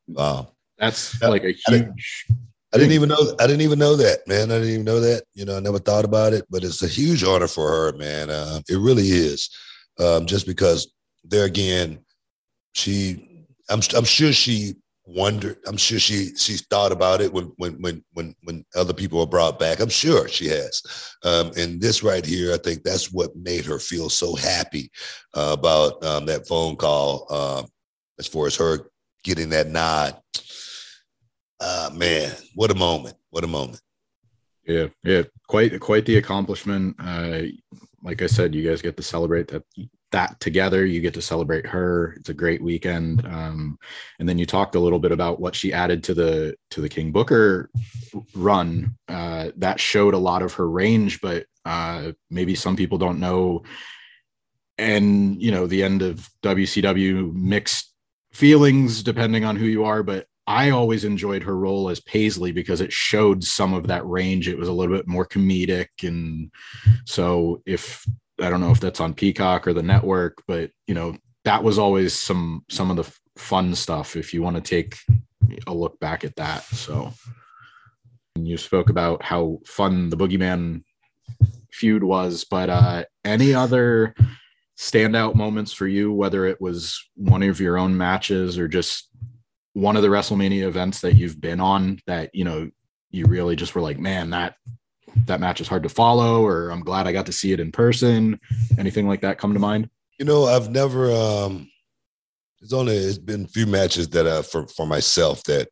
wow, 0.08 0.51
that's 0.77 1.22
like 1.22 1.44
a 1.44 1.56
huge. 1.68 2.25
I 2.74 2.77
didn't 2.77 2.94
even 2.94 3.10
know. 3.10 3.36
I 3.39 3.46
didn't 3.46 3.62
even 3.62 3.77
know 3.77 3.96
that, 3.96 4.27
man. 4.27 4.51
I 4.51 4.56
didn't 4.56 4.74
even 4.74 4.86
know 4.86 5.00
that. 5.00 5.24
You 5.36 5.46
know, 5.46 5.58
I 5.58 5.60
never 5.60 5.77
thought 5.77 6.06
about 6.06 6.34
it, 6.34 6.46
but 6.50 6.63
it's 6.63 6.82
a 6.82 6.88
huge 6.88 7.24
honor 7.24 7.48
for 7.48 7.70
her, 7.70 7.94
man. 7.98 8.32
Uh, 8.32 8.62
it 8.68 8.77
really 8.77 9.08
is. 9.10 9.50
Um, 10.00 10.25
just 10.25 10.48
because 10.48 10.92
there 11.24 11.46
again, 11.46 12.00
she, 12.74 13.46
I'm, 13.70 13.82
I'm 13.96 14.06
sure 14.06 14.34
she 14.34 14.74
wondered. 15.05 15.57
I'm 15.67 15.77
sure 15.77 16.00
she 16.00 16.36
she's 16.36 16.65
thought 16.67 16.91
about 16.91 17.22
it 17.22 17.31
when 17.31 17.51
when 17.57 17.81
when 17.81 18.03
when 18.13 18.36
when 18.43 18.65
other 18.75 18.93
people 18.93 19.22
are 19.22 19.27
brought 19.27 19.60
back. 19.60 19.79
I'm 19.79 19.89
sure 19.89 20.27
she 20.27 20.48
has. 20.48 20.81
Um, 21.24 21.51
and 21.57 21.81
this 21.81 22.03
right 22.03 22.25
here, 22.25 22.53
I 22.53 22.57
think 22.57 22.83
that's 22.83 23.12
what 23.12 23.36
made 23.36 23.65
her 23.65 23.79
feel 23.79 24.10
so 24.10 24.36
happy 24.36 24.91
uh, 25.33 25.55
about 25.57 26.03
um, 26.03 26.25
that 26.27 26.48
phone 26.48 26.75
call. 26.75 27.27
Uh, 27.29 27.63
as 28.19 28.27
far 28.27 28.48
as 28.48 28.55
her 28.55 28.89
getting 29.24 29.50
that 29.50 29.67
nod, 29.67 30.19
uh, 31.60 31.89
man, 31.93 32.31
what 32.55 32.72
a 32.72 32.75
moment! 32.75 33.15
What 33.29 33.43
a 33.43 33.48
moment! 33.48 33.81
Yeah, 34.65 34.88
yeah, 35.03 35.24
quite 35.48 35.79
quite 35.79 36.05
the 36.05 36.17
accomplishment. 36.17 36.95
Uh, 37.00 37.43
like 38.03 38.22
I 38.22 38.27
said, 38.27 38.53
you 38.53 38.67
guys 38.67 38.81
get 38.81 38.98
to 38.98 39.03
celebrate 39.03 39.48
that 39.50 39.63
that 40.13 40.39
together. 40.39 40.86
You 40.86 41.01
get 41.01 41.13
to 41.15 41.22
celebrate 41.22 41.65
her. 41.67 42.13
It's 42.17 42.29
a 42.29 42.34
great 42.34 42.63
weekend. 42.63 43.25
Um, 43.25 43.77
and 44.20 44.27
then 44.27 44.38
you 44.38 44.46
talked 44.46 44.75
a 44.75 44.79
little 44.79 45.00
bit 45.00 45.12
about 45.12 45.39
what 45.39 45.53
she 45.53 45.74
added 45.74 46.03
to 46.05 46.13
the 46.13 46.55
to 46.72 46.82
the 46.82 46.89
King 46.89 47.12
Booker 47.12 47.70
run. 48.34 48.96
Uh, 49.08 49.50
that 49.58 49.79
showed 49.79 50.13
a 50.13 50.20
lot 50.20 50.41
of 50.41 50.53
her 50.53 50.70
range, 50.70 51.20
but 51.20 51.46
uh, 51.65 52.13
maybe 52.29 52.55
some 52.55 52.75
people 52.75 52.98
don't 52.98 53.20
know. 53.20 53.63
And 54.77 55.41
you 55.41 55.51
know, 55.51 55.67
the 55.67 55.84
end 55.84 56.01
of 56.01 56.29
WCW 56.41 57.34
mixed 57.34 57.93
feelings 58.32 59.03
depending 59.03 59.46
on 59.46 59.55
who 59.55 59.65
you 59.65 59.84
are, 59.84 60.01
but 60.01 60.27
I 60.46 60.72
always 60.72 61.05
enjoyed 61.05 61.43
her 61.43 61.55
role 61.55 61.89
as 61.89 62.01
Paisley 62.01 62.51
because 62.51 62.82
it 62.82 62.91
showed 62.91 63.43
some 63.43 63.74
of 63.74 63.88
that 63.88 64.05
range. 64.05 64.50
It 64.50 64.58
was 64.58 64.67
a 64.67 64.74
little 64.74 64.96
bit 64.96 65.08
more 65.08 65.25
comedic. 65.25 65.88
And 66.01 66.51
so 67.05 67.62
if 67.65 68.05
I 68.41 68.49
don't 68.49 68.61
know 68.61 68.71
if 68.71 68.79
that's 68.79 68.99
on 68.99 69.13
Peacock 69.13 69.67
or 69.67 69.73
the 69.73 69.83
network, 69.83 70.43
but 70.47 70.71
you 70.87 70.95
know, 70.95 71.15
that 71.45 71.63
was 71.63 71.77
always 71.77 72.13
some 72.13 72.63
some 72.69 72.89
of 72.89 72.97
the 72.97 73.11
fun 73.37 73.75
stuff 73.75 74.15
if 74.15 74.33
you 74.33 74.41
want 74.41 74.55
to 74.55 74.61
take 74.61 74.97
a 75.67 75.73
look 75.73 75.99
back 75.99 76.23
at 76.23 76.35
that. 76.37 76.63
So 76.63 77.13
you 78.35 78.57
spoke 78.57 78.89
about 78.89 79.23
how 79.23 79.59
fun 79.65 80.09
the 80.09 80.17
Boogeyman 80.17 80.83
feud 81.71 82.03
was, 82.03 82.43
but 82.43 82.69
uh 82.69 83.03
any 83.23 83.53
other 83.53 84.15
standout 84.77 85.35
moments 85.35 85.71
for 85.71 85.87
you, 85.87 86.11
whether 86.11 86.45
it 86.45 86.59
was 86.59 86.99
one 87.15 87.43
of 87.43 87.59
your 87.59 87.77
own 87.77 87.95
matches 87.95 88.57
or 88.57 88.67
just 88.67 89.09
one 89.73 89.95
of 89.95 90.03
the 90.03 90.07
WrestleMania 90.07 90.63
events 90.63 91.01
that 91.01 91.15
you've 91.15 91.39
been 91.39 91.59
on 91.59 91.99
that, 92.07 92.33
you 92.33 92.43
know, 92.43 92.69
you 93.11 93.25
really 93.25 93.55
just 93.55 93.75
were 93.75 93.81
like, 93.81 93.99
man, 93.99 94.31
that 94.31 94.55
that 95.25 95.39
match 95.39 95.62
is 95.62 95.67
hard 95.67 95.84
to 95.84 95.89
follow, 95.89 96.46
or 96.46 96.70
I'm 96.70 96.82
glad 96.82 97.08
I 97.08 97.12
got 97.12 97.25
to 97.27 97.32
see 97.32 97.51
it 97.51 97.60
in 97.60 97.72
person. 97.72 98.39
Anything 98.77 99.08
like 99.08 99.22
that 99.22 99.38
come 99.38 99.53
to 99.53 99.60
mind? 99.60 99.89
You 100.20 100.25
know, 100.25 100.46
I've 100.46 100.70
never. 100.70 101.12
um 101.12 101.70
It's 102.62 102.74
only 102.74 102.96
it's 102.96 103.17
been 103.17 103.46
a 103.46 103.48
few 103.48 103.67
matches 103.67 104.08
that 104.10 104.25
uh 104.25 104.41
for 104.41 104.67
for 104.67 104.86
myself 104.86 105.43
that 105.43 105.70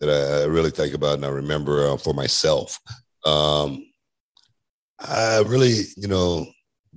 that 0.00 0.10
I 0.10 0.44
really 0.44 0.70
think 0.70 0.94
about 0.94 1.14
and 1.14 1.24
I 1.24 1.28
remember 1.28 1.88
uh, 1.88 1.96
for 1.96 2.14
myself. 2.14 2.78
Um 3.24 3.86
I 4.98 5.42
really, 5.46 5.82
you 5.96 6.08
know, 6.08 6.46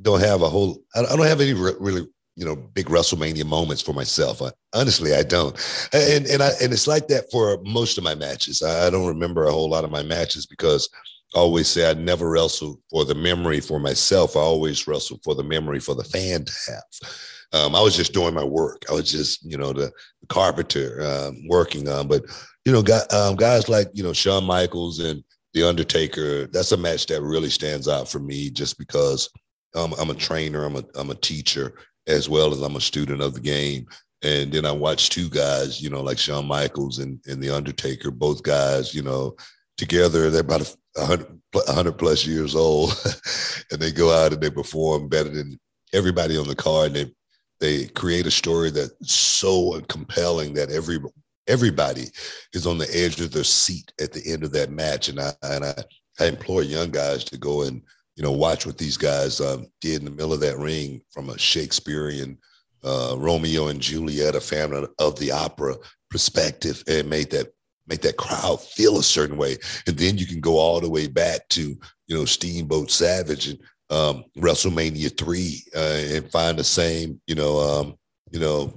don't 0.02 0.22
have 0.22 0.42
a 0.42 0.50
whole. 0.50 0.82
I 0.96 1.02
don't 1.02 1.26
have 1.26 1.42
any 1.42 1.54
re- 1.54 1.74
really 1.80 2.08
you 2.36 2.46
know 2.46 2.56
big 2.56 2.86
WrestleMania 2.88 3.46
moments 3.46 3.82
for 3.82 3.94
myself. 3.94 4.42
I, 4.42 4.52
honestly, 4.74 5.14
I 5.14 5.24
don't, 5.24 5.54
and 5.94 6.26
and 6.26 6.42
I 6.42 6.52
and 6.62 6.72
it's 6.72 6.88
like 6.88 7.08
that 7.10 7.30
for 7.32 7.60
most 7.64 7.98
of 7.98 8.04
my 8.04 8.16
matches. 8.16 8.62
I, 8.64 8.88
I, 8.88 8.90
don't 8.90 9.08
remember 9.08 9.46
a 9.46 9.52
whole 9.52 9.70
lot 9.70 9.84
of 9.84 9.92
my 9.92 10.04
matches 10.04 10.46
because 10.46 10.90
always 11.34 11.68
say 11.68 11.90
I 11.90 11.94
never 11.94 12.30
wrestle 12.30 12.80
for 12.90 13.06
the 13.06 13.16
memory 13.16 13.60
for 13.60 13.80
myself. 13.80 14.36
I 14.36 14.40
always 14.40 14.88
wrestle 14.88 15.20
for 15.24 15.36
the 15.36 15.44
memory 15.44 15.80
for 15.80 15.96
the 15.96 16.04
fan 16.04 16.46
to 16.46 16.54
have. 16.68 17.12
Um, 17.52 17.76
I 17.76 17.82
was 17.82 17.96
just 17.96 18.14
doing 18.14 18.34
my 18.34 18.44
work. 18.44 18.84
I 18.90 18.94
was 18.94 19.12
just 19.12 19.44
you 19.44 19.58
know 19.58 19.74
the, 19.74 19.92
the 20.22 20.28
carpenter 20.28 21.02
um, 21.02 21.48
working 21.48 21.88
on, 21.88 22.08
but 22.08 22.24
you 22.66 22.72
know 22.72 22.82
guys, 22.82 23.12
um, 23.14 23.36
guys 23.36 23.70
like 23.70 23.88
you 23.94 24.04
know 24.04 24.14
Shawn 24.14 24.44
Michaels 24.44 25.00
and 25.00 25.24
the 25.54 25.64
Undertaker. 25.64 26.48
That's 26.48 26.72
a 26.72 26.78
match 26.78 27.08
that 27.08 27.22
really 27.22 27.50
stands 27.50 27.88
out 27.88 28.08
for 28.08 28.20
me, 28.20 28.50
just 28.50 28.78
because. 28.78 29.30
Um, 29.76 29.94
I'm 30.00 30.10
a 30.10 30.16
trainer. 30.16 30.66
I'm 30.66 30.78
a 30.78 30.84
I'm 30.96 31.12
a 31.12 31.16
teacher, 31.16 31.76
as 32.08 32.28
well 32.28 32.52
as 32.52 32.62
I'm 32.64 32.76
a 32.76 32.82
student 32.82 33.22
of 33.22 33.36
the 33.36 33.40
game. 33.40 33.86
And 34.24 34.52
then 34.52 34.66
I 34.66 34.72
watched 34.72 35.12
two 35.12 35.30
guys, 35.30 35.82
you 35.82 35.90
know, 35.90 36.02
like 36.02 36.18
Shawn 36.18 36.48
Michaels 36.48 37.00
and, 37.00 37.20
and 37.28 37.42
The 37.42 37.52
Undertaker, 37.52 38.12
both 38.12 38.44
guys, 38.44 38.94
you 38.94 39.02
know, 39.02 39.36
together, 39.78 40.30
they're 40.30 40.42
about 40.42 40.76
100, 41.00 41.42
100 41.52 41.92
plus 41.94 42.26
years 42.26 42.56
old. 42.56 42.92
and 43.72 43.80
they 43.80 43.92
go 43.92 44.12
out 44.12 44.34
and 44.34 44.42
they 44.42 44.50
perform 44.50 45.10
better 45.10 45.30
than 45.30 45.60
everybody 45.94 46.38
on 46.38 46.48
the 46.48 46.56
card. 46.56 46.96
And 46.96 46.96
they, 46.96 47.14
they 47.60 47.88
create 47.88 48.26
a 48.26 48.32
story 48.32 48.70
that's 48.72 49.12
so 49.12 49.82
compelling 49.88 50.54
that 50.54 50.72
every 50.72 51.00
everybody 51.48 52.06
is 52.54 52.68
on 52.68 52.78
the 52.78 52.88
edge 52.96 53.20
of 53.20 53.32
their 53.32 53.44
seat 53.44 53.92
at 54.00 54.14
the 54.14 54.22
end 54.32 54.44
of 54.44 54.52
that 54.54 54.72
match. 54.72 55.10
And 55.10 55.20
I 55.20 55.34
and 55.44 55.66
I, 55.66 55.74
I 56.20 56.26
implore 56.26 56.64
young 56.64 56.92
guys 56.92 57.24
to 57.26 57.38
go 57.38 57.64
and 57.64 57.82
you 58.20 58.24
know, 58.24 58.34
watch 58.34 58.66
what 58.66 58.78
these 58.78 58.98
guys 58.98 59.40
um, 59.40 59.66
did 59.80 60.00
in 60.00 60.04
the 60.04 60.12
middle 60.12 60.34
of 60.34 60.42
that 60.42 60.58
ring 60.58 61.02
from 61.10 61.30
a 61.30 61.38
Shakespearean 61.38 62.38
uh, 62.84 63.16
Romeo 63.18 63.70
and 63.70 63.80
Juliet, 63.80 64.36
a 64.36 64.42
Phantom 64.42 64.88
of 65.00 65.18
the 65.20 65.32
Opera 65.32 65.76
perspective, 66.12 66.84
and 66.86 67.10
made 67.10 67.30
that 67.32 67.54
make 67.90 68.02
that 68.02 68.18
crowd 68.18 68.62
feel 68.62 69.00
a 69.00 69.04
certain 69.04 69.38
way. 69.38 69.58
And 69.88 69.98
then 69.98 70.18
you 70.18 70.26
can 70.26 70.40
go 70.40 70.58
all 70.58 70.80
the 70.80 70.90
way 70.90 71.08
back 71.08 71.48
to 71.50 71.76
you 72.08 72.16
know 72.16 72.26
Steamboat 72.26 72.92
Savage 72.92 73.48
and 73.48 73.60
um, 73.90 74.24
WrestleMania 74.38 75.18
three 75.18 75.64
uh, 75.76 76.16
and 76.16 76.32
find 76.32 76.58
the 76.58 76.64
same 76.64 77.20
you 77.28 77.36
know 77.36 77.60
um, 77.60 77.96
you 78.32 78.40
know 78.40 78.74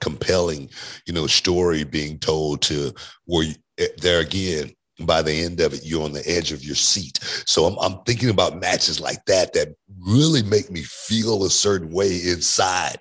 compelling 0.00 0.68
you 1.06 1.12
know 1.12 1.28
story 1.28 1.84
being 1.84 2.18
told 2.18 2.60
to 2.62 2.92
where 3.24 3.44
you, 3.44 3.54
eh, 3.78 3.86
there 3.98 4.20
again 4.20 4.72
by 5.06 5.22
the 5.22 5.32
end 5.32 5.60
of 5.60 5.74
it, 5.74 5.84
you're 5.84 6.04
on 6.04 6.12
the 6.12 6.28
edge 6.28 6.52
of 6.52 6.64
your 6.64 6.74
seat. 6.74 7.18
So 7.46 7.64
I'm, 7.64 7.78
I'm 7.78 8.04
thinking 8.04 8.28
about 8.28 8.60
matches 8.60 9.00
like 9.00 9.24
that 9.26 9.52
that 9.54 9.74
really 9.98 10.42
make 10.42 10.70
me 10.70 10.82
feel 10.82 11.44
a 11.44 11.50
certain 11.50 11.90
way 11.90 12.16
inside. 12.16 12.98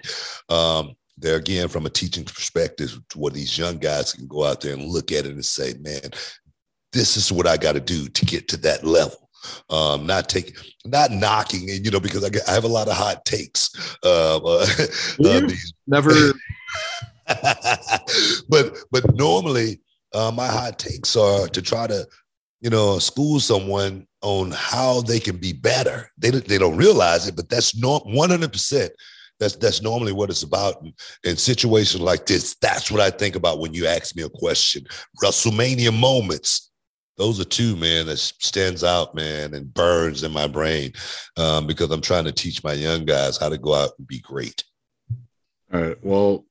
Um, 0.50 0.96
there 1.22 1.38
again, 1.38 1.68
from 1.68 1.86
a 1.86 1.90
teaching 1.90 2.26
perspective, 2.26 3.00
to 3.10 3.20
where 3.20 3.32
these 3.32 3.58
young 3.58 3.78
guys 3.78 4.14
can 4.14 4.28
go 4.28 4.44
out 4.44 4.62
there 4.62 4.74
and 4.74 4.84
look 4.84 5.12
at 5.12 5.26
it 5.26 5.32
and 5.32 5.46
say, 5.46 5.74
man, 5.80 6.12
this 6.92 7.16
is 7.16 7.32
what 7.32 7.48
I 7.48 7.58
got 7.58 7.74
to 7.74 7.80
do 7.80 8.08
to 8.08 8.26
get 8.26 8.48
to 8.50 8.58
that 8.58 8.84
level. 8.84 9.30
Um, 9.70 10.06
not 10.06 10.30
taking, 10.30 10.56
not 10.86 11.12
knocking, 11.12 11.70
and 11.72 11.84
you 11.84 11.92
know, 11.92 12.00
because 12.00 12.24
I, 12.24 12.30
get, 12.30 12.48
I 12.48 12.54
have 12.54 12.64
a 12.64 12.68
lot 12.68 12.88
of 12.88 12.94
hot 12.94 13.26
takes. 13.26 13.70
Uh, 14.04 14.38
uh, 14.38 14.66
uh 15.26 15.42
Never. 15.88 16.12
but 18.50 18.78
but 18.92 19.16
normally 19.16 19.80
uh, 20.14 20.32
my 20.34 20.48
hot 20.48 20.80
takes 20.80 21.16
are 21.16 21.48
to 21.48 21.62
try 21.62 21.88
to, 21.88 22.08
you 22.62 22.70
know, 22.70 22.98
school 23.00 23.40
someone 23.40 24.08
on 24.22 24.52
how 24.52 25.02
they 25.02 25.20
can 25.20 25.38
be 25.38 25.54
better. 25.54 26.10
They 26.18 26.32
they 26.32 26.58
don't 26.58 26.78
realize 26.78 27.28
it, 27.28 27.36
but 27.36 27.50
that's 27.50 27.78
not 27.78 28.06
one 28.08 28.30
hundred 28.30 28.54
percent. 28.54 28.92
That's 29.42 29.58
that's 29.58 29.82
normally 29.82 30.14
what 30.14 30.30
it's 30.30 30.44
about. 30.44 30.82
In, 30.82 30.94
in 31.24 31.36
situations 31.36 32.02
like 32.02 32.28
this, 32.28 32.56
that's 32.62 32.90
what 32.90 33.02
I 33.02 33.10
think 33.10 33.36
about 33.36 33.60
when 33.60 33.74
you 33.74 33.88
ask 33.88 34.16
me 34.16 34.24
a 34.24 34.30
question. 34.30 34.86
WrestleMania 35.22 35.98
moments. 35.98 36.70
Those 37.18 37.40
are 37.40 37.46
two, 37.46 37.76
man, 37.76 38.06
that 38.06 38.18
stands 38.18 38.84
out, 38.84 39.14
man, 39.14 39.54
and 39.54 39.72
burns 39.74 40.24
in 40.24 40.32
my 40.32 40.48
brain 40.48 40.94
um, 41.38 41.68
because 41.68 41.92
I'm 41.92 42.02
trying 42.02 42.24
to 42.24 42.32
teach 42.32 42.64
my 42.64 42.74
young 42.74 43.06
guys 43.06 43.38
how 43.38 43.50
to 43.50 43.58
go 43.58 43.76
out 43.76 43.92
and 43.98 44.08
be 44.08 44.20
great. 44.20 44.64
All 45.74 45.82
right. 45.82 45.98
Well, 46.04 46.46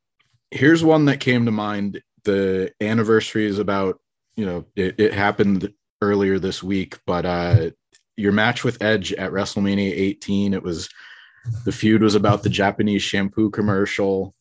here's 0.51 0.85
one 0.85 1.07
that 1.07 1.21
came 1.21 1.45
to 1.47 1.51
mind 1.51 2.03
the 2.25 2.73
anniversary 2.81 3.47
is 3.47 3.59
about 3.59 3.99
you 4.37 4.45
know 4.45 4.65
it, 4.77 4.99
it 4.99 5.15
happened 5.15 5.73
earlier 6.03 6.39
this 6.39 6.63
week 6.63 6.99
but 7.07 7.25
uh 7.25 7.71
your 8.17 8.33
match 8.33 8.65
with 8.65 8.83
edge 8.83 9.13
at 9.15 9.33
wrestlemania 9.33 9.91
18 9.91 10.55
it 10.55 10.63
was 10.63 10.89
the 11.65 11.73
feud 11.73 12.03
was 12.03 12.15
about 12.15 12.43
the 12.43 12.49
japanese 12.49 13.03
shampoo 13.03 13.51
commercial 13.51 14.35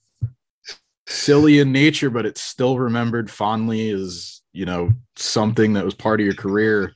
silly 1.08 1.60
in 1.60 1.72
nature 1.72 2.10
but 2.10 2.26
it's 2.26 2.42
still 2.42 2.78
remembered 2.78 3.30
fondly 3.30 3.90
as 3.90 4.42
you 4.54 4.66
know 4.66 4.92
something 5.16 5.74
that 5.74 5.86
was 5.86 5.94
part 5.94 6.20
of 6.20 6.26
your 6.26 6.36
career 6.36 6.94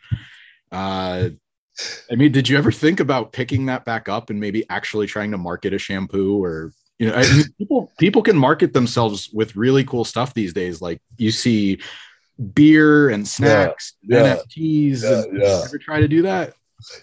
uh 0.71 1.29
i 2.11 2.15
mean 2.15 2.31
did 2.31 2.47
you 2.47 2.57
ever 2.57 2.71
think 2.71 2.99
about 2.99 3.31
picking 3.31 3.65
that 3.65 3.85
back 3.85 4.07
up 4.07 4.29
and 4.29 4.39
maybe 4.39 4.63
actually 4.69 5.07
trying 5.07 5.31
to 5.31 5.37
market 5.37 5.73
a 5.73 5.77
shampoo 5.77 6.43
or 6.43 6.71
you 6.99 7.09
know, 7.09 7.15
I 7.15 7.23
mean, 7.23 7.45
people 7.57 7.91
people 7.97 8.21
can 8.21 8.37
market 8.37 8.71
themselves 8.71 9.29
with 9.33 9.55
really 9.55 9.83
cool 9.83 10.05
stuff 10.05 10.33
these 10.33 10.53
days. 10.53 10.81
Like 10.81 11.01
you 11.17 11.31
see 11.31 11.81
beer 12.53 13.09
and 13.09 13.27
snacks, 13.27 13.93
yeah, 14.01 14.37
NFTs. 14.37 15.03
Yeah, 15.03 15.23
and 15.23 15.41
yeah. 15.41 15.61
Ever 15.65 15.77
try 15.77 15.99
to 15.99 16.07
do 16.07 16.21
that? 16.23 16.53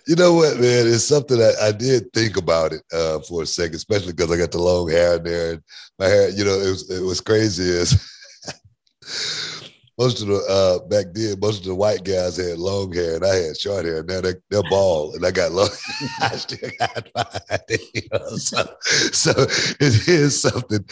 You 0.07 0.17
know 0.17 0.35
what, 0.35 0.59
man? 0.59 0.87
It's 0.87 1.05
something 1.05 1.39
that 1.39 1.57
I 1.61 1.73
did 1.73 2.13
think 2.13 2.37
about 2.37 2.73
it 2.73 2.83
uh, 2.93 3.21
for 3.21 3.43
a 3.43 3.47
second, 3.47 3.77
especially 3.77 4.13
because 4.13 4.31
I 4.31 4.37
got 4.37 4.53
the 4.53 4.59
long 4.59 4.91
hair 4.91 5.17
in 5.17 5.25
there 5.25 5.53
and 5.53 5.63
my 5.99 6.07
hair. 6.07 6.31
You 6.31 6.45
know, 6.45 6.55
it 6.55 6.71
was 6.71 6.91
it 6.91 7.03
was 7.03 7.21
crazy. 7.21 7.65
Is 7.65 7.93
most 10.01 10.23
of 10.23 10.29
the 10.29 10.37
uh, 10.49 10.87
back 10.89 11.07
then, 11.13 11.39
most 11.41 11.61
of 11.61 11.67
the 11.67 11.75
white 11.75 12.05
guys 12.05 12.37
had 12.37 12.59
long 12.59 12.93
hair, 12.93 13.17
and 13.17 13.25
I 13.25 13.35
had 13.35 13.59
short 13.59 13.85
hair. 13.85 14.03
Now 14.03 14.23
they, 14.23 14.35
they're 14.49 14.63
bald, 14.71 15.15
and 15.15 15.27
I 15.27 15.31
got 15.31 15.53
long. 15.53 15.69
I 16.23 16.37
still 16.37 16.71
got 16.79 17.09
mine. 17.15 17.59
You 17.95 18.03
know? 18.13 18.37
so, 18.37 18.63
so 19.13 19.31
it 19.37 20.09
is 20.09 20.41
something 20.41 20.85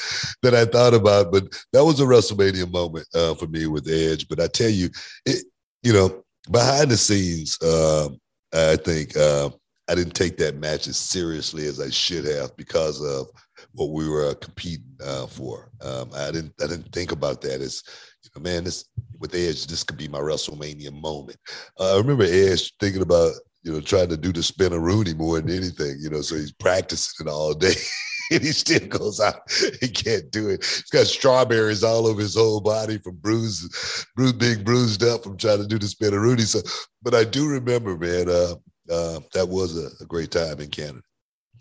that 0.42 0.54
I 0.54 0.66
thought 0.66 0.95
about. 0.95 1.33
But 1.33 1.45
that 1.73 1.85
was 1.85 2.00
a 2.00 2.04
WrestleMania 2.04 2.71
moment 2.71 3.07
uh, 3.14 3.35
for 3.35 3.47
me 3.47 3.66
with 3.66 3.88
Edge. 3.88 4.28
But 4.28 4.40
I 4.40 4.47
tell 4.47 4.71
you, 4.71 4.90
it 5.25 5.45
you 5.83 5.92
know 5.92 6.23
behind 6.50 6.90
the 6.90 6.97
scenes, 6.97 7.59
uh, 7.62 8.09
I 8.52 8.76
think 8.76 9.17
uh, 9.17 9.50
I 9.88 9.95
didn't 9.95 10.14
take 10.14 10.37
that 10.38 10.57
match 10.57 10.87
as 10.87 10.97
seriously 10.97 11.67
as 11.67 11.81
I 11.81 11.90
should 11.90 12.25
have 12.25 12.57
because 12.57 13.00
of 13.02 13.28
what 13.73 13.90
we 13.90 14.09
were 14.09 14.35
competing 14.35 14.85
uh, 15.05 15.26
for. 15.26 15.71
Um, 15.81 16.11
I 16.14 16.31
didn't 16.31 16.55
I 16.62 16.67
didn't 16.67 16.93
think 16.93 17.12
about 17.12 17.40
that 17.43 17.61
as 17.61 17.83
you 18.23 18.31
know, 18.37 18.43
man, 18.43 18.64
this 18.64 18.85
with 19.19 19.35
Edge, 19.35 19.67
this 19.67 19.85
could 19.85 19.97
be 19.97 20.09
my 20.09 20.21
WrestleMania 20.21 20.93
moment. 20.93 21.38
Uh, 21.78 21.95
I 21.95 21.99
remember 21.99 22.25
Edge 22.25 22.73
thinking 22.78 23.02
about, 23.02 23.33
you 23.62 23.73
know, 23.73 23.81
trying 23.81 24.09
to 24.11 24.17
do 24.17 24.33
the 24.33 24.40
Spinaroonie 24.40 25.17
more 25.17 25.40
than 25.40 25.50
anything, 25.50 25.99
you 26.00 26.11
know, 26.11 26.21
so 26.21 26.37
he's 26.37 26.52
practicing 26.52 27.26
it 27.26 27.31
all 27.31 27.55
day. 27.55 27.75
and 28.30 28.42
he 28.42 28.52
still 28.52 28.87
goes 28.87 29.20
out. 29.20 29.40
He 29.80 29.88
can't 29.88 30.30
do 30.30 30.49
it. 30.49 30.64
He's 30.64 30.82
got 30.90 31.06
strawberries 31.06 31.85
all 31.85 32.06
over 32.06 32.20
his 32.20 32.35
whole 32.37 32.61
body 32.61 32.99
from 32.99 33.16
bruises, 33.16 34.06
bruised, 34.16 34.38
being 34.38 34.64
bruised 34.64 35.02
up 35.02 35.25
from 35.25 35.37
trying 35.37 35.58
to 35.58 35.66
do 35.66 35.78
the 35.78 35.87
Spinaroonie 35.87 36.40
So, 36.40 36.61
but 37.02 37.14
I 37.14 37.25
do 37.25 37.49
remember, 37.49 37.97
man, 37.97 38.28
uh, 38.28 38.54
uh, 38.91 39.21
that 39.34 39.49
was 39.49 39.76
a, 39.76 39.91
a, 40.02 40.06
great 40.06 40.30
time 40.30 40.60
in 40.60 40.71
Canada, 40.71 41.02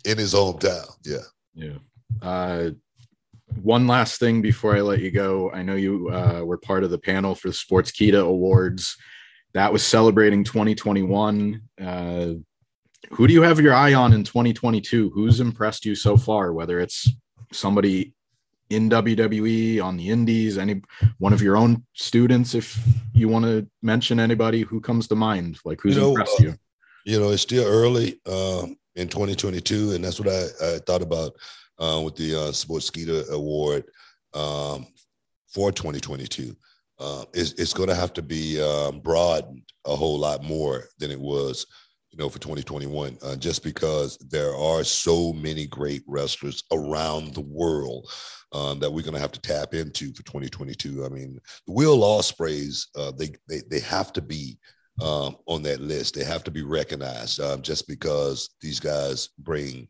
in 0.04 0.18
his 0.18 0.34
hometown. 0.34 0.86
Yeah. 1.04 1.18
Yeah. 1.54 1.78
Uh, 2.22 2.70
one 3.62 3.86
last 3.86 4.18
thing 4.18 4.42
before 4.42 4.76
I 4.76 4.80
let 4.80 5.00
you 5.00 5.10
go. 5.10 5.50
I 5.52 5.62
know 5.62 5.74
you 5.74 6.10
uh, 6.10 6.42
were 6.44 6.58
part 6.58 6.84
of 6.84 6.90
the 6.90 6.98
panel 6.98 7.34
for 7.34 7.48
the 7.48 7.54
Sportskeeda 7.54 8.24
Awards. 8.26 8.96
That 9.54 9.72
was 9.72 9.84
celebrating 9.84 10.44
2021. 10.44 11.62
Uh, 11.80 12.28
who 13.12 13.26
do 13.26 13.34
you 13.34 13.42
have 13.42 13.60
your 13.60 13.74
eye 13.74 13.94
on 13.94 14.12
in 14.12 14.24
2022? 14.24 15.10
Who's 15.10 15.40
impressed 15.40 15.84
you 15.84 15.94
so 15.94 16.16
far? 16.16 16.52
Whether 16.52 16.80
it's 16.80 17.10
somebody 17.52 18.14
in 18.70 18.90
WWE 18.90 19.82
on 19.82 19.96
the 19.96 20.10
Indies, 20.10 20.58
any 20.58 20.82
one 21.18 21.32
of 21.32 21.40
your 21.40 21.56
own 21.56 21.84
students, 21.94 22.54
if 22.54 22.78
you 23.14 23.28
want 23.28 23.44
to 23.44 23.66
mention 23.82 24.20
anybody 24.20 24.62
who 24.62 24.80
comes 24.80 25.08
to 25.08 25.16
mind, 25.16 25.58
like 25.64 25.80
who's 25.80 25.94
you 25.94 26.02
know, 26.02 26.08
impressed 26.10 26.40
uh, 26.40 26.44
you? 26.44 26.54
You 27.04 27.20
know, 27.20 27.30
it's 27.30 27.42
still 27.42 27.66
early 27.66 28.20
um, 28.26 28.76
in 28.96 29.08
2022, 29.08 29.92
and 29.92 30.04
that's 30.04 30.20
what 30.20 30.28
I, 30.28 30.74
I 30.74 30.78
thought 30.78 31.02
about 31.02 31.32
uh, 31.78 32.02
with 32.04 32.16
the 32.16 32.34
uh, 32.34 32.52
Skeeter 32.52 33.22
Award 33.30 33.84
um, 34.34 34.86
for 35.46 35.72
2022. 35.72 36.54
Uh, 36.98 37.24
it's, 37.32 37.52
it's 37.52 37.72
going 37.72 37.88
to 37.88 37.94
have 37.94 38.12
to 38.12 38.22
be 38.22 38.60
um, 38.60 39.00
broadened 39.00 39.62
a 39.86 39.94
whole 39.94 40.18
lot 40.18 40.42
more 40.42 40.84
than 40.98 41.10
it 41.10 41.20
was, 41.20 41.64
you 42.10 42.18
know, 42.18 42.28
for 42.28 42.38
2021, 42.38 43.18
uh, 43.22 43.36
just 43.36 43.62
because 43.62 44.16
there 44.30 44.54
are 44.54 44.82
so 44.82 45.32
many 45.32 45.66
great 45.66 46.02
wrestlers 46.06 46.62
around 46.72 47.34
the 47.34 47.40
world 47.40 48.10
um, 48.52 48.78
that 48.78 48.90
we're 48.90 49.02
going 49.02 49.14
to 49.14 49.20
have 49.20 49.32
to 49.32 49.40
tap 49.40 49.74
into 49.74 50.12
for 50.14 50.22
2022. 50.24 51.04
I 51.04 51.08
mean, 51.08 51.38
the 51.66 51.72
Will 51.72 51.98
Ospreays, 51.98 52.86
uh, 52.96 53.12
they, 53.18 53.34
they 53.48 53.60
they 53.70 53.80
have 53.80 54.12
to 54.14 54.22
be 54.22 54.58
um, 55.02 55.36
on 55.46 55.62
that 55.62 55.80
list. 55.80 56.14
They 56.14 56.24
have 56.24 56.44
to 56.44 56.50
be 56.50 56.62
recognized 56.62 57.40
um, 57.40 57.62
just 57.62 57.86
because 57.86 58.50
these 58.60 58.80
guys 58.80 59.28
bring 59.38 59.88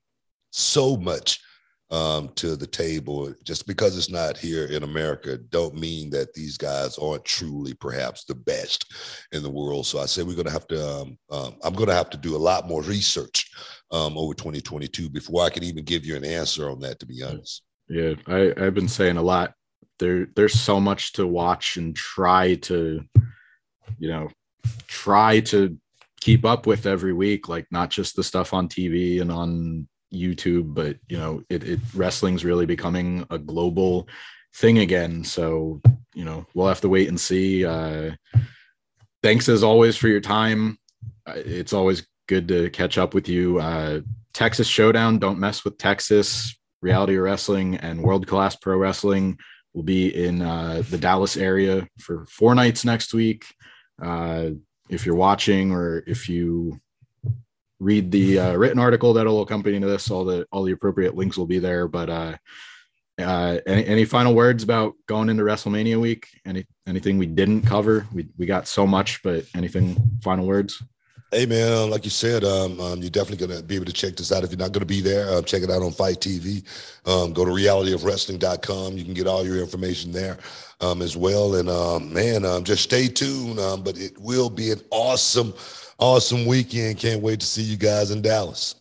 so 0.51 0.97
much 0.97 1.41
um, 1.91 2.31
to 2.37 2.57
the 2.57 2.67
table. 2.67 3.33
Just 3.45 3.67
because 3.67 3.97
it's 3.97 4.11
not 4.11 4.37
here 4.37 4.67
in 4.67 4.83
America, 4.83 5.39
don't 5.39 5.75
mean 5.75 6.11
that 6.11 6.35
these 6.35 6.57
guys 6.57 6.99
aren't 6.99 7.25
truly 7.25 7.75
perhaps 7.75 8.25
the 8.25 8.35
best 8.35 8.93
in 9.33 9.43
the 9.43 9.51
world. 9.51 9.87
So 9.87 9.99
I 9.99 10.07
say 10.07 10.23
we're 10.23 10.35
going 10.35 10.47
to 10.47 10.53
have 10.53 10.67
to. 10.69 10.87
Um, 10.87 11.19
um, 11.31 11.55
I'm 11.63 11.75
going 11.75 11.89
to 11.89 11.95
have 11.95 12.11
to 12.11 12.19
do 12.19 12.37
a 12.37 12.39
lot 12.39 12.69
more 12.69 12.83
research 12.83 13.51
um, 13.91 14.19
over 14.19 14.35
2022 14.35 15.09
before 15.09 15.45
I 15.45 15.51
can 15.51 15.65
even 15.65 15.85
give 15.85 16.05
you 16.05 16.17
an 16.17 16.25
answer 16.25 16.71
on 16.71 16.81
that. 16.81 16.99
To 17.01 17.07
be 17.07 17.23
honest. 17.23 17.63
Yeah, 17.89 18.15
I, 18.27 18.53
I've 18.57 18.75
been 18.75 18.89
saying 18.89 19.17
a 19.17 19.23
lot. 19.23 19.55
There, 19.99 20.27
there's 20.37 20.55
so 20.55 20.79
much 20.79 21.15
to 21.15 21.27
watch 21.27 21.77
and 21.77 21.97
try 21.97 22.55
to, 22.55 23.03
you 23.99 24.09
know, 24.09 24.29
try 24.87 25.41
to 25.41 25.77
keep 26.21 26.45
up 26.45 26.67
with 26.67 26.87
every 26.87 27.13
week. 27.13 27.49
Like 27.49 27.67
not 27.71 27.91
just 27.91 28.15
the 28.15 28.23
stuff 28.23 28.53
on 28.53 28.69
TV 28.69 29.21
and 29.21 29.33
on 29.33 29.89
YouTube, 30.13 30.75
but 30.75 30.97
you 31.09 31.19
know, 31.19 31.43
it, 31.49 31.65
it 31.65 31.81
wrestling's 31.95 32.45
really 32.45 32.67
becoming 32.67 33.27
a 33.31 33.39
global 33.39 34.09
thing 34.55 34.79
again. 34.79 35.25
So, 35.25 35.81
you 36.15 36.25
know, 36.25 36.47
we'll 36.55 36.69
have 36.69 36.81
to 36.83 36.89
wait 36.89 37.09
and 37.09 37.21
see. 37.21 37.65
Uh, 37.65 38.13
thanks 39.23 39.49
as 39.49 39.63
always 39.63 39.97
for 39.97 40.09
your 40.09 40.21
time. 40.21 40.79
Uh, 41.27 41.35
it's 41.37 41.73
always 41.73 42.07
good 42.29 42.49
to 42.49 42.71
catch 42.71 42.99
up 42.99 43.15
with 43.15 43.29
you. 43.29 43.59
Uh, 43.59 44.01
Texas 44.33 44.67
Showdown, 44.67 45.19
don't 45.19 45.39
mess 45.39 45.65
with 45.65 45.79
Texas. 45.79 46.57
Reality 46.81 47.17
Wrestling 47.17 47.77
and 47.77 48.03
World 48.03 48.27
Class 48.27 48.55
Pro 48.57 48.77
Wrestling 48.77 49.39
will 49.75 49.83
be 49.83 50.15
in 50.15 50.43
uh, 50.43 50.83
the 50.89 50.99
Dallas 50.99 51.37
area 51.37 51.87
for 51.99 52.25
four 52.27 52.55
nights 52.55 52.85
next 52.85 53.13
week. 53.13 53.45
Uh, 54.01 54.51
if 54.89 55.05
you're 55.05 55.15
watching 55.17 55.73
or 55.73 56.03
if 56.07 56.29
you 56.29 56.81
read 57.81 58.11
the 58.11 58.39
uh, 58.39 58.55
written 58.55 58.79
article 58.79 59.13
that'll 59.13 59.43
accompany 59.43 59.79
this. 59.79 60.11
All 60.11 60.25
the 60.25 60.47
all 60.51 60.63
the 60.63 60.73
appropriate 60.73 61.15
links 61.15 61.37
will 61.37 61.47
be 61.47 61.59
there. 61.59 61.89
But 61.89 62.11
uh, 62.11 62.37
uh, 63.19 63.59
any, 63.67 63.87
any 63.87 64.05
final 64.05 64.35
words 64.35 64.63
about 64.63 64.95
going 65.07 65.29
into 65.29 65.43
WrestleMania 65.43 66.01
week? 66.01 66.29
Any 66.45 66.67
anything 66.87 67.19
we 67.19 67.27
didn't 67.27 67.63
cover? 67.63 68.07
We 68.13 68.29
we 68.37 68.47
got 68.47 68.69
so 68.69 68.87
much, 68.87 69.23
but 69.23 69.45
anything 69.55 69.97
final 70.23 70.47
words? 70.47 70.83
Hey 71.31 71.45
man, 71.45 71.91
like 71.91 72.05
you 72.05 72.11
said, 72.11 72.43
um, 72.43 72.81
um, 72.81 73.01
you're 73.01 73.11
definitely 73.11 73.47
gonna 73.47 73.63
be 73.63 73.75
able 73.77 73.85
to 73.85 73.93
check 73.93 74.17
this 74.17 74.33
out. 74.33 74.45
If 74.45 74.51
you're 74.51 74.59
not 74.59 74.73
gonna 74.73 74.87
be 74.87 75.03
there, 75.03 75.29
uh, 75.29 75.43
check 75.43 75.63
it 75.63 75.71
out 75.71 75.83
on 75.83 75.93
FITE 75.93 76.21
TV. 76.21 76.65
Um, 77.05 77.35
go 77.35 77.45
to 77.45 77.51
realityofwrestling.com. 77.51 78.97
You 78.97 79.05
can 79.05 79.13
get 79.13 79.27
all 79.27 79.45
your 79.45 79.59
information 79.59 80.11
there 80.11 80.39
um, 80.81 81.03
as 81.03 81.19
well. 81.19 81.57
And 81.57 81.69
um, 81.69 82.15
man, 82.15 82.47
um, 82.47 82.65
just 82.65 82.83
stay 82.83 83.09
tuned. 83.09 83.57
But 83.85 83.99
it 83.99 84.19
will 84.19 84.49
be 84.49 84.71
an 84.71 84.81
awesome, 84.91 85.53
awesome 85.99 86.47
weekend. 86.47 86.99
Can't 86.99 87.23
wait 87.23 87.41
to 87.41 87.47
see 87.47 87.63
you 87.63 87.77
guys 87.77 88.11
in 88.11 88.23
Dallas. 88.23 88.77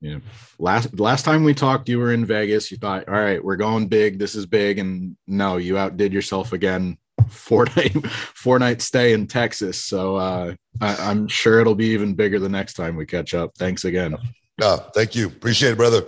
Yeah. 0.00 0.18
Last 0.58 0.98
last 0.98 1.24
time 1.24 1.44
we 1.44 1.54
talked, 1.54 1.88
you 1.88 1.98
were 1.98 2.12
in 2.12 2.24
Vegas. 2.24 2.70
You 2.70 2.76
thought, 2.76 3.08
all 3.08 3.14
right, 3.14 3.42
we're 3.42 3.56
going 3.56 3.86
big. 3.86 4.18
This 4.18 4.34
is 4.34 4.46
big, 4.46 4.78
and 4.78 5.16
no, 5.26 5.58
you 5.58 5.78
outdid 5.78 6.12
yourself 6.12 6.52
again 6.52 6.98
four 7.28 7.66
night 7.76 8.06
four 8.06 8.58
night 8.58 8.82
stay 8.82 9.12
in 9.12 9.26
Texas. 9.26 9.78
So 9.78 10.16
uh, 10.16 10.54
I, 10.80 11.10
am 11.10 11.28
sure 11.28 11.60
it'll 11.60 11.74
be 11.74 11.86
even 11.86 12.14
bigger 12.14 12.38
the 12.38 12.48
next 12.48 12.74
time 12.74 12.96
we 12.96 13.06
catch 13.06 13.34
up. 13.34 13.52
Thanks 13.56 13.84
again. 13.84 14.16
No, 14.58 14.76
thank 14.94 15.14
you. 15.14 15.28
Appreciate 15.28 15.72
it, 15.72 15.76
brother. 15.76 16.04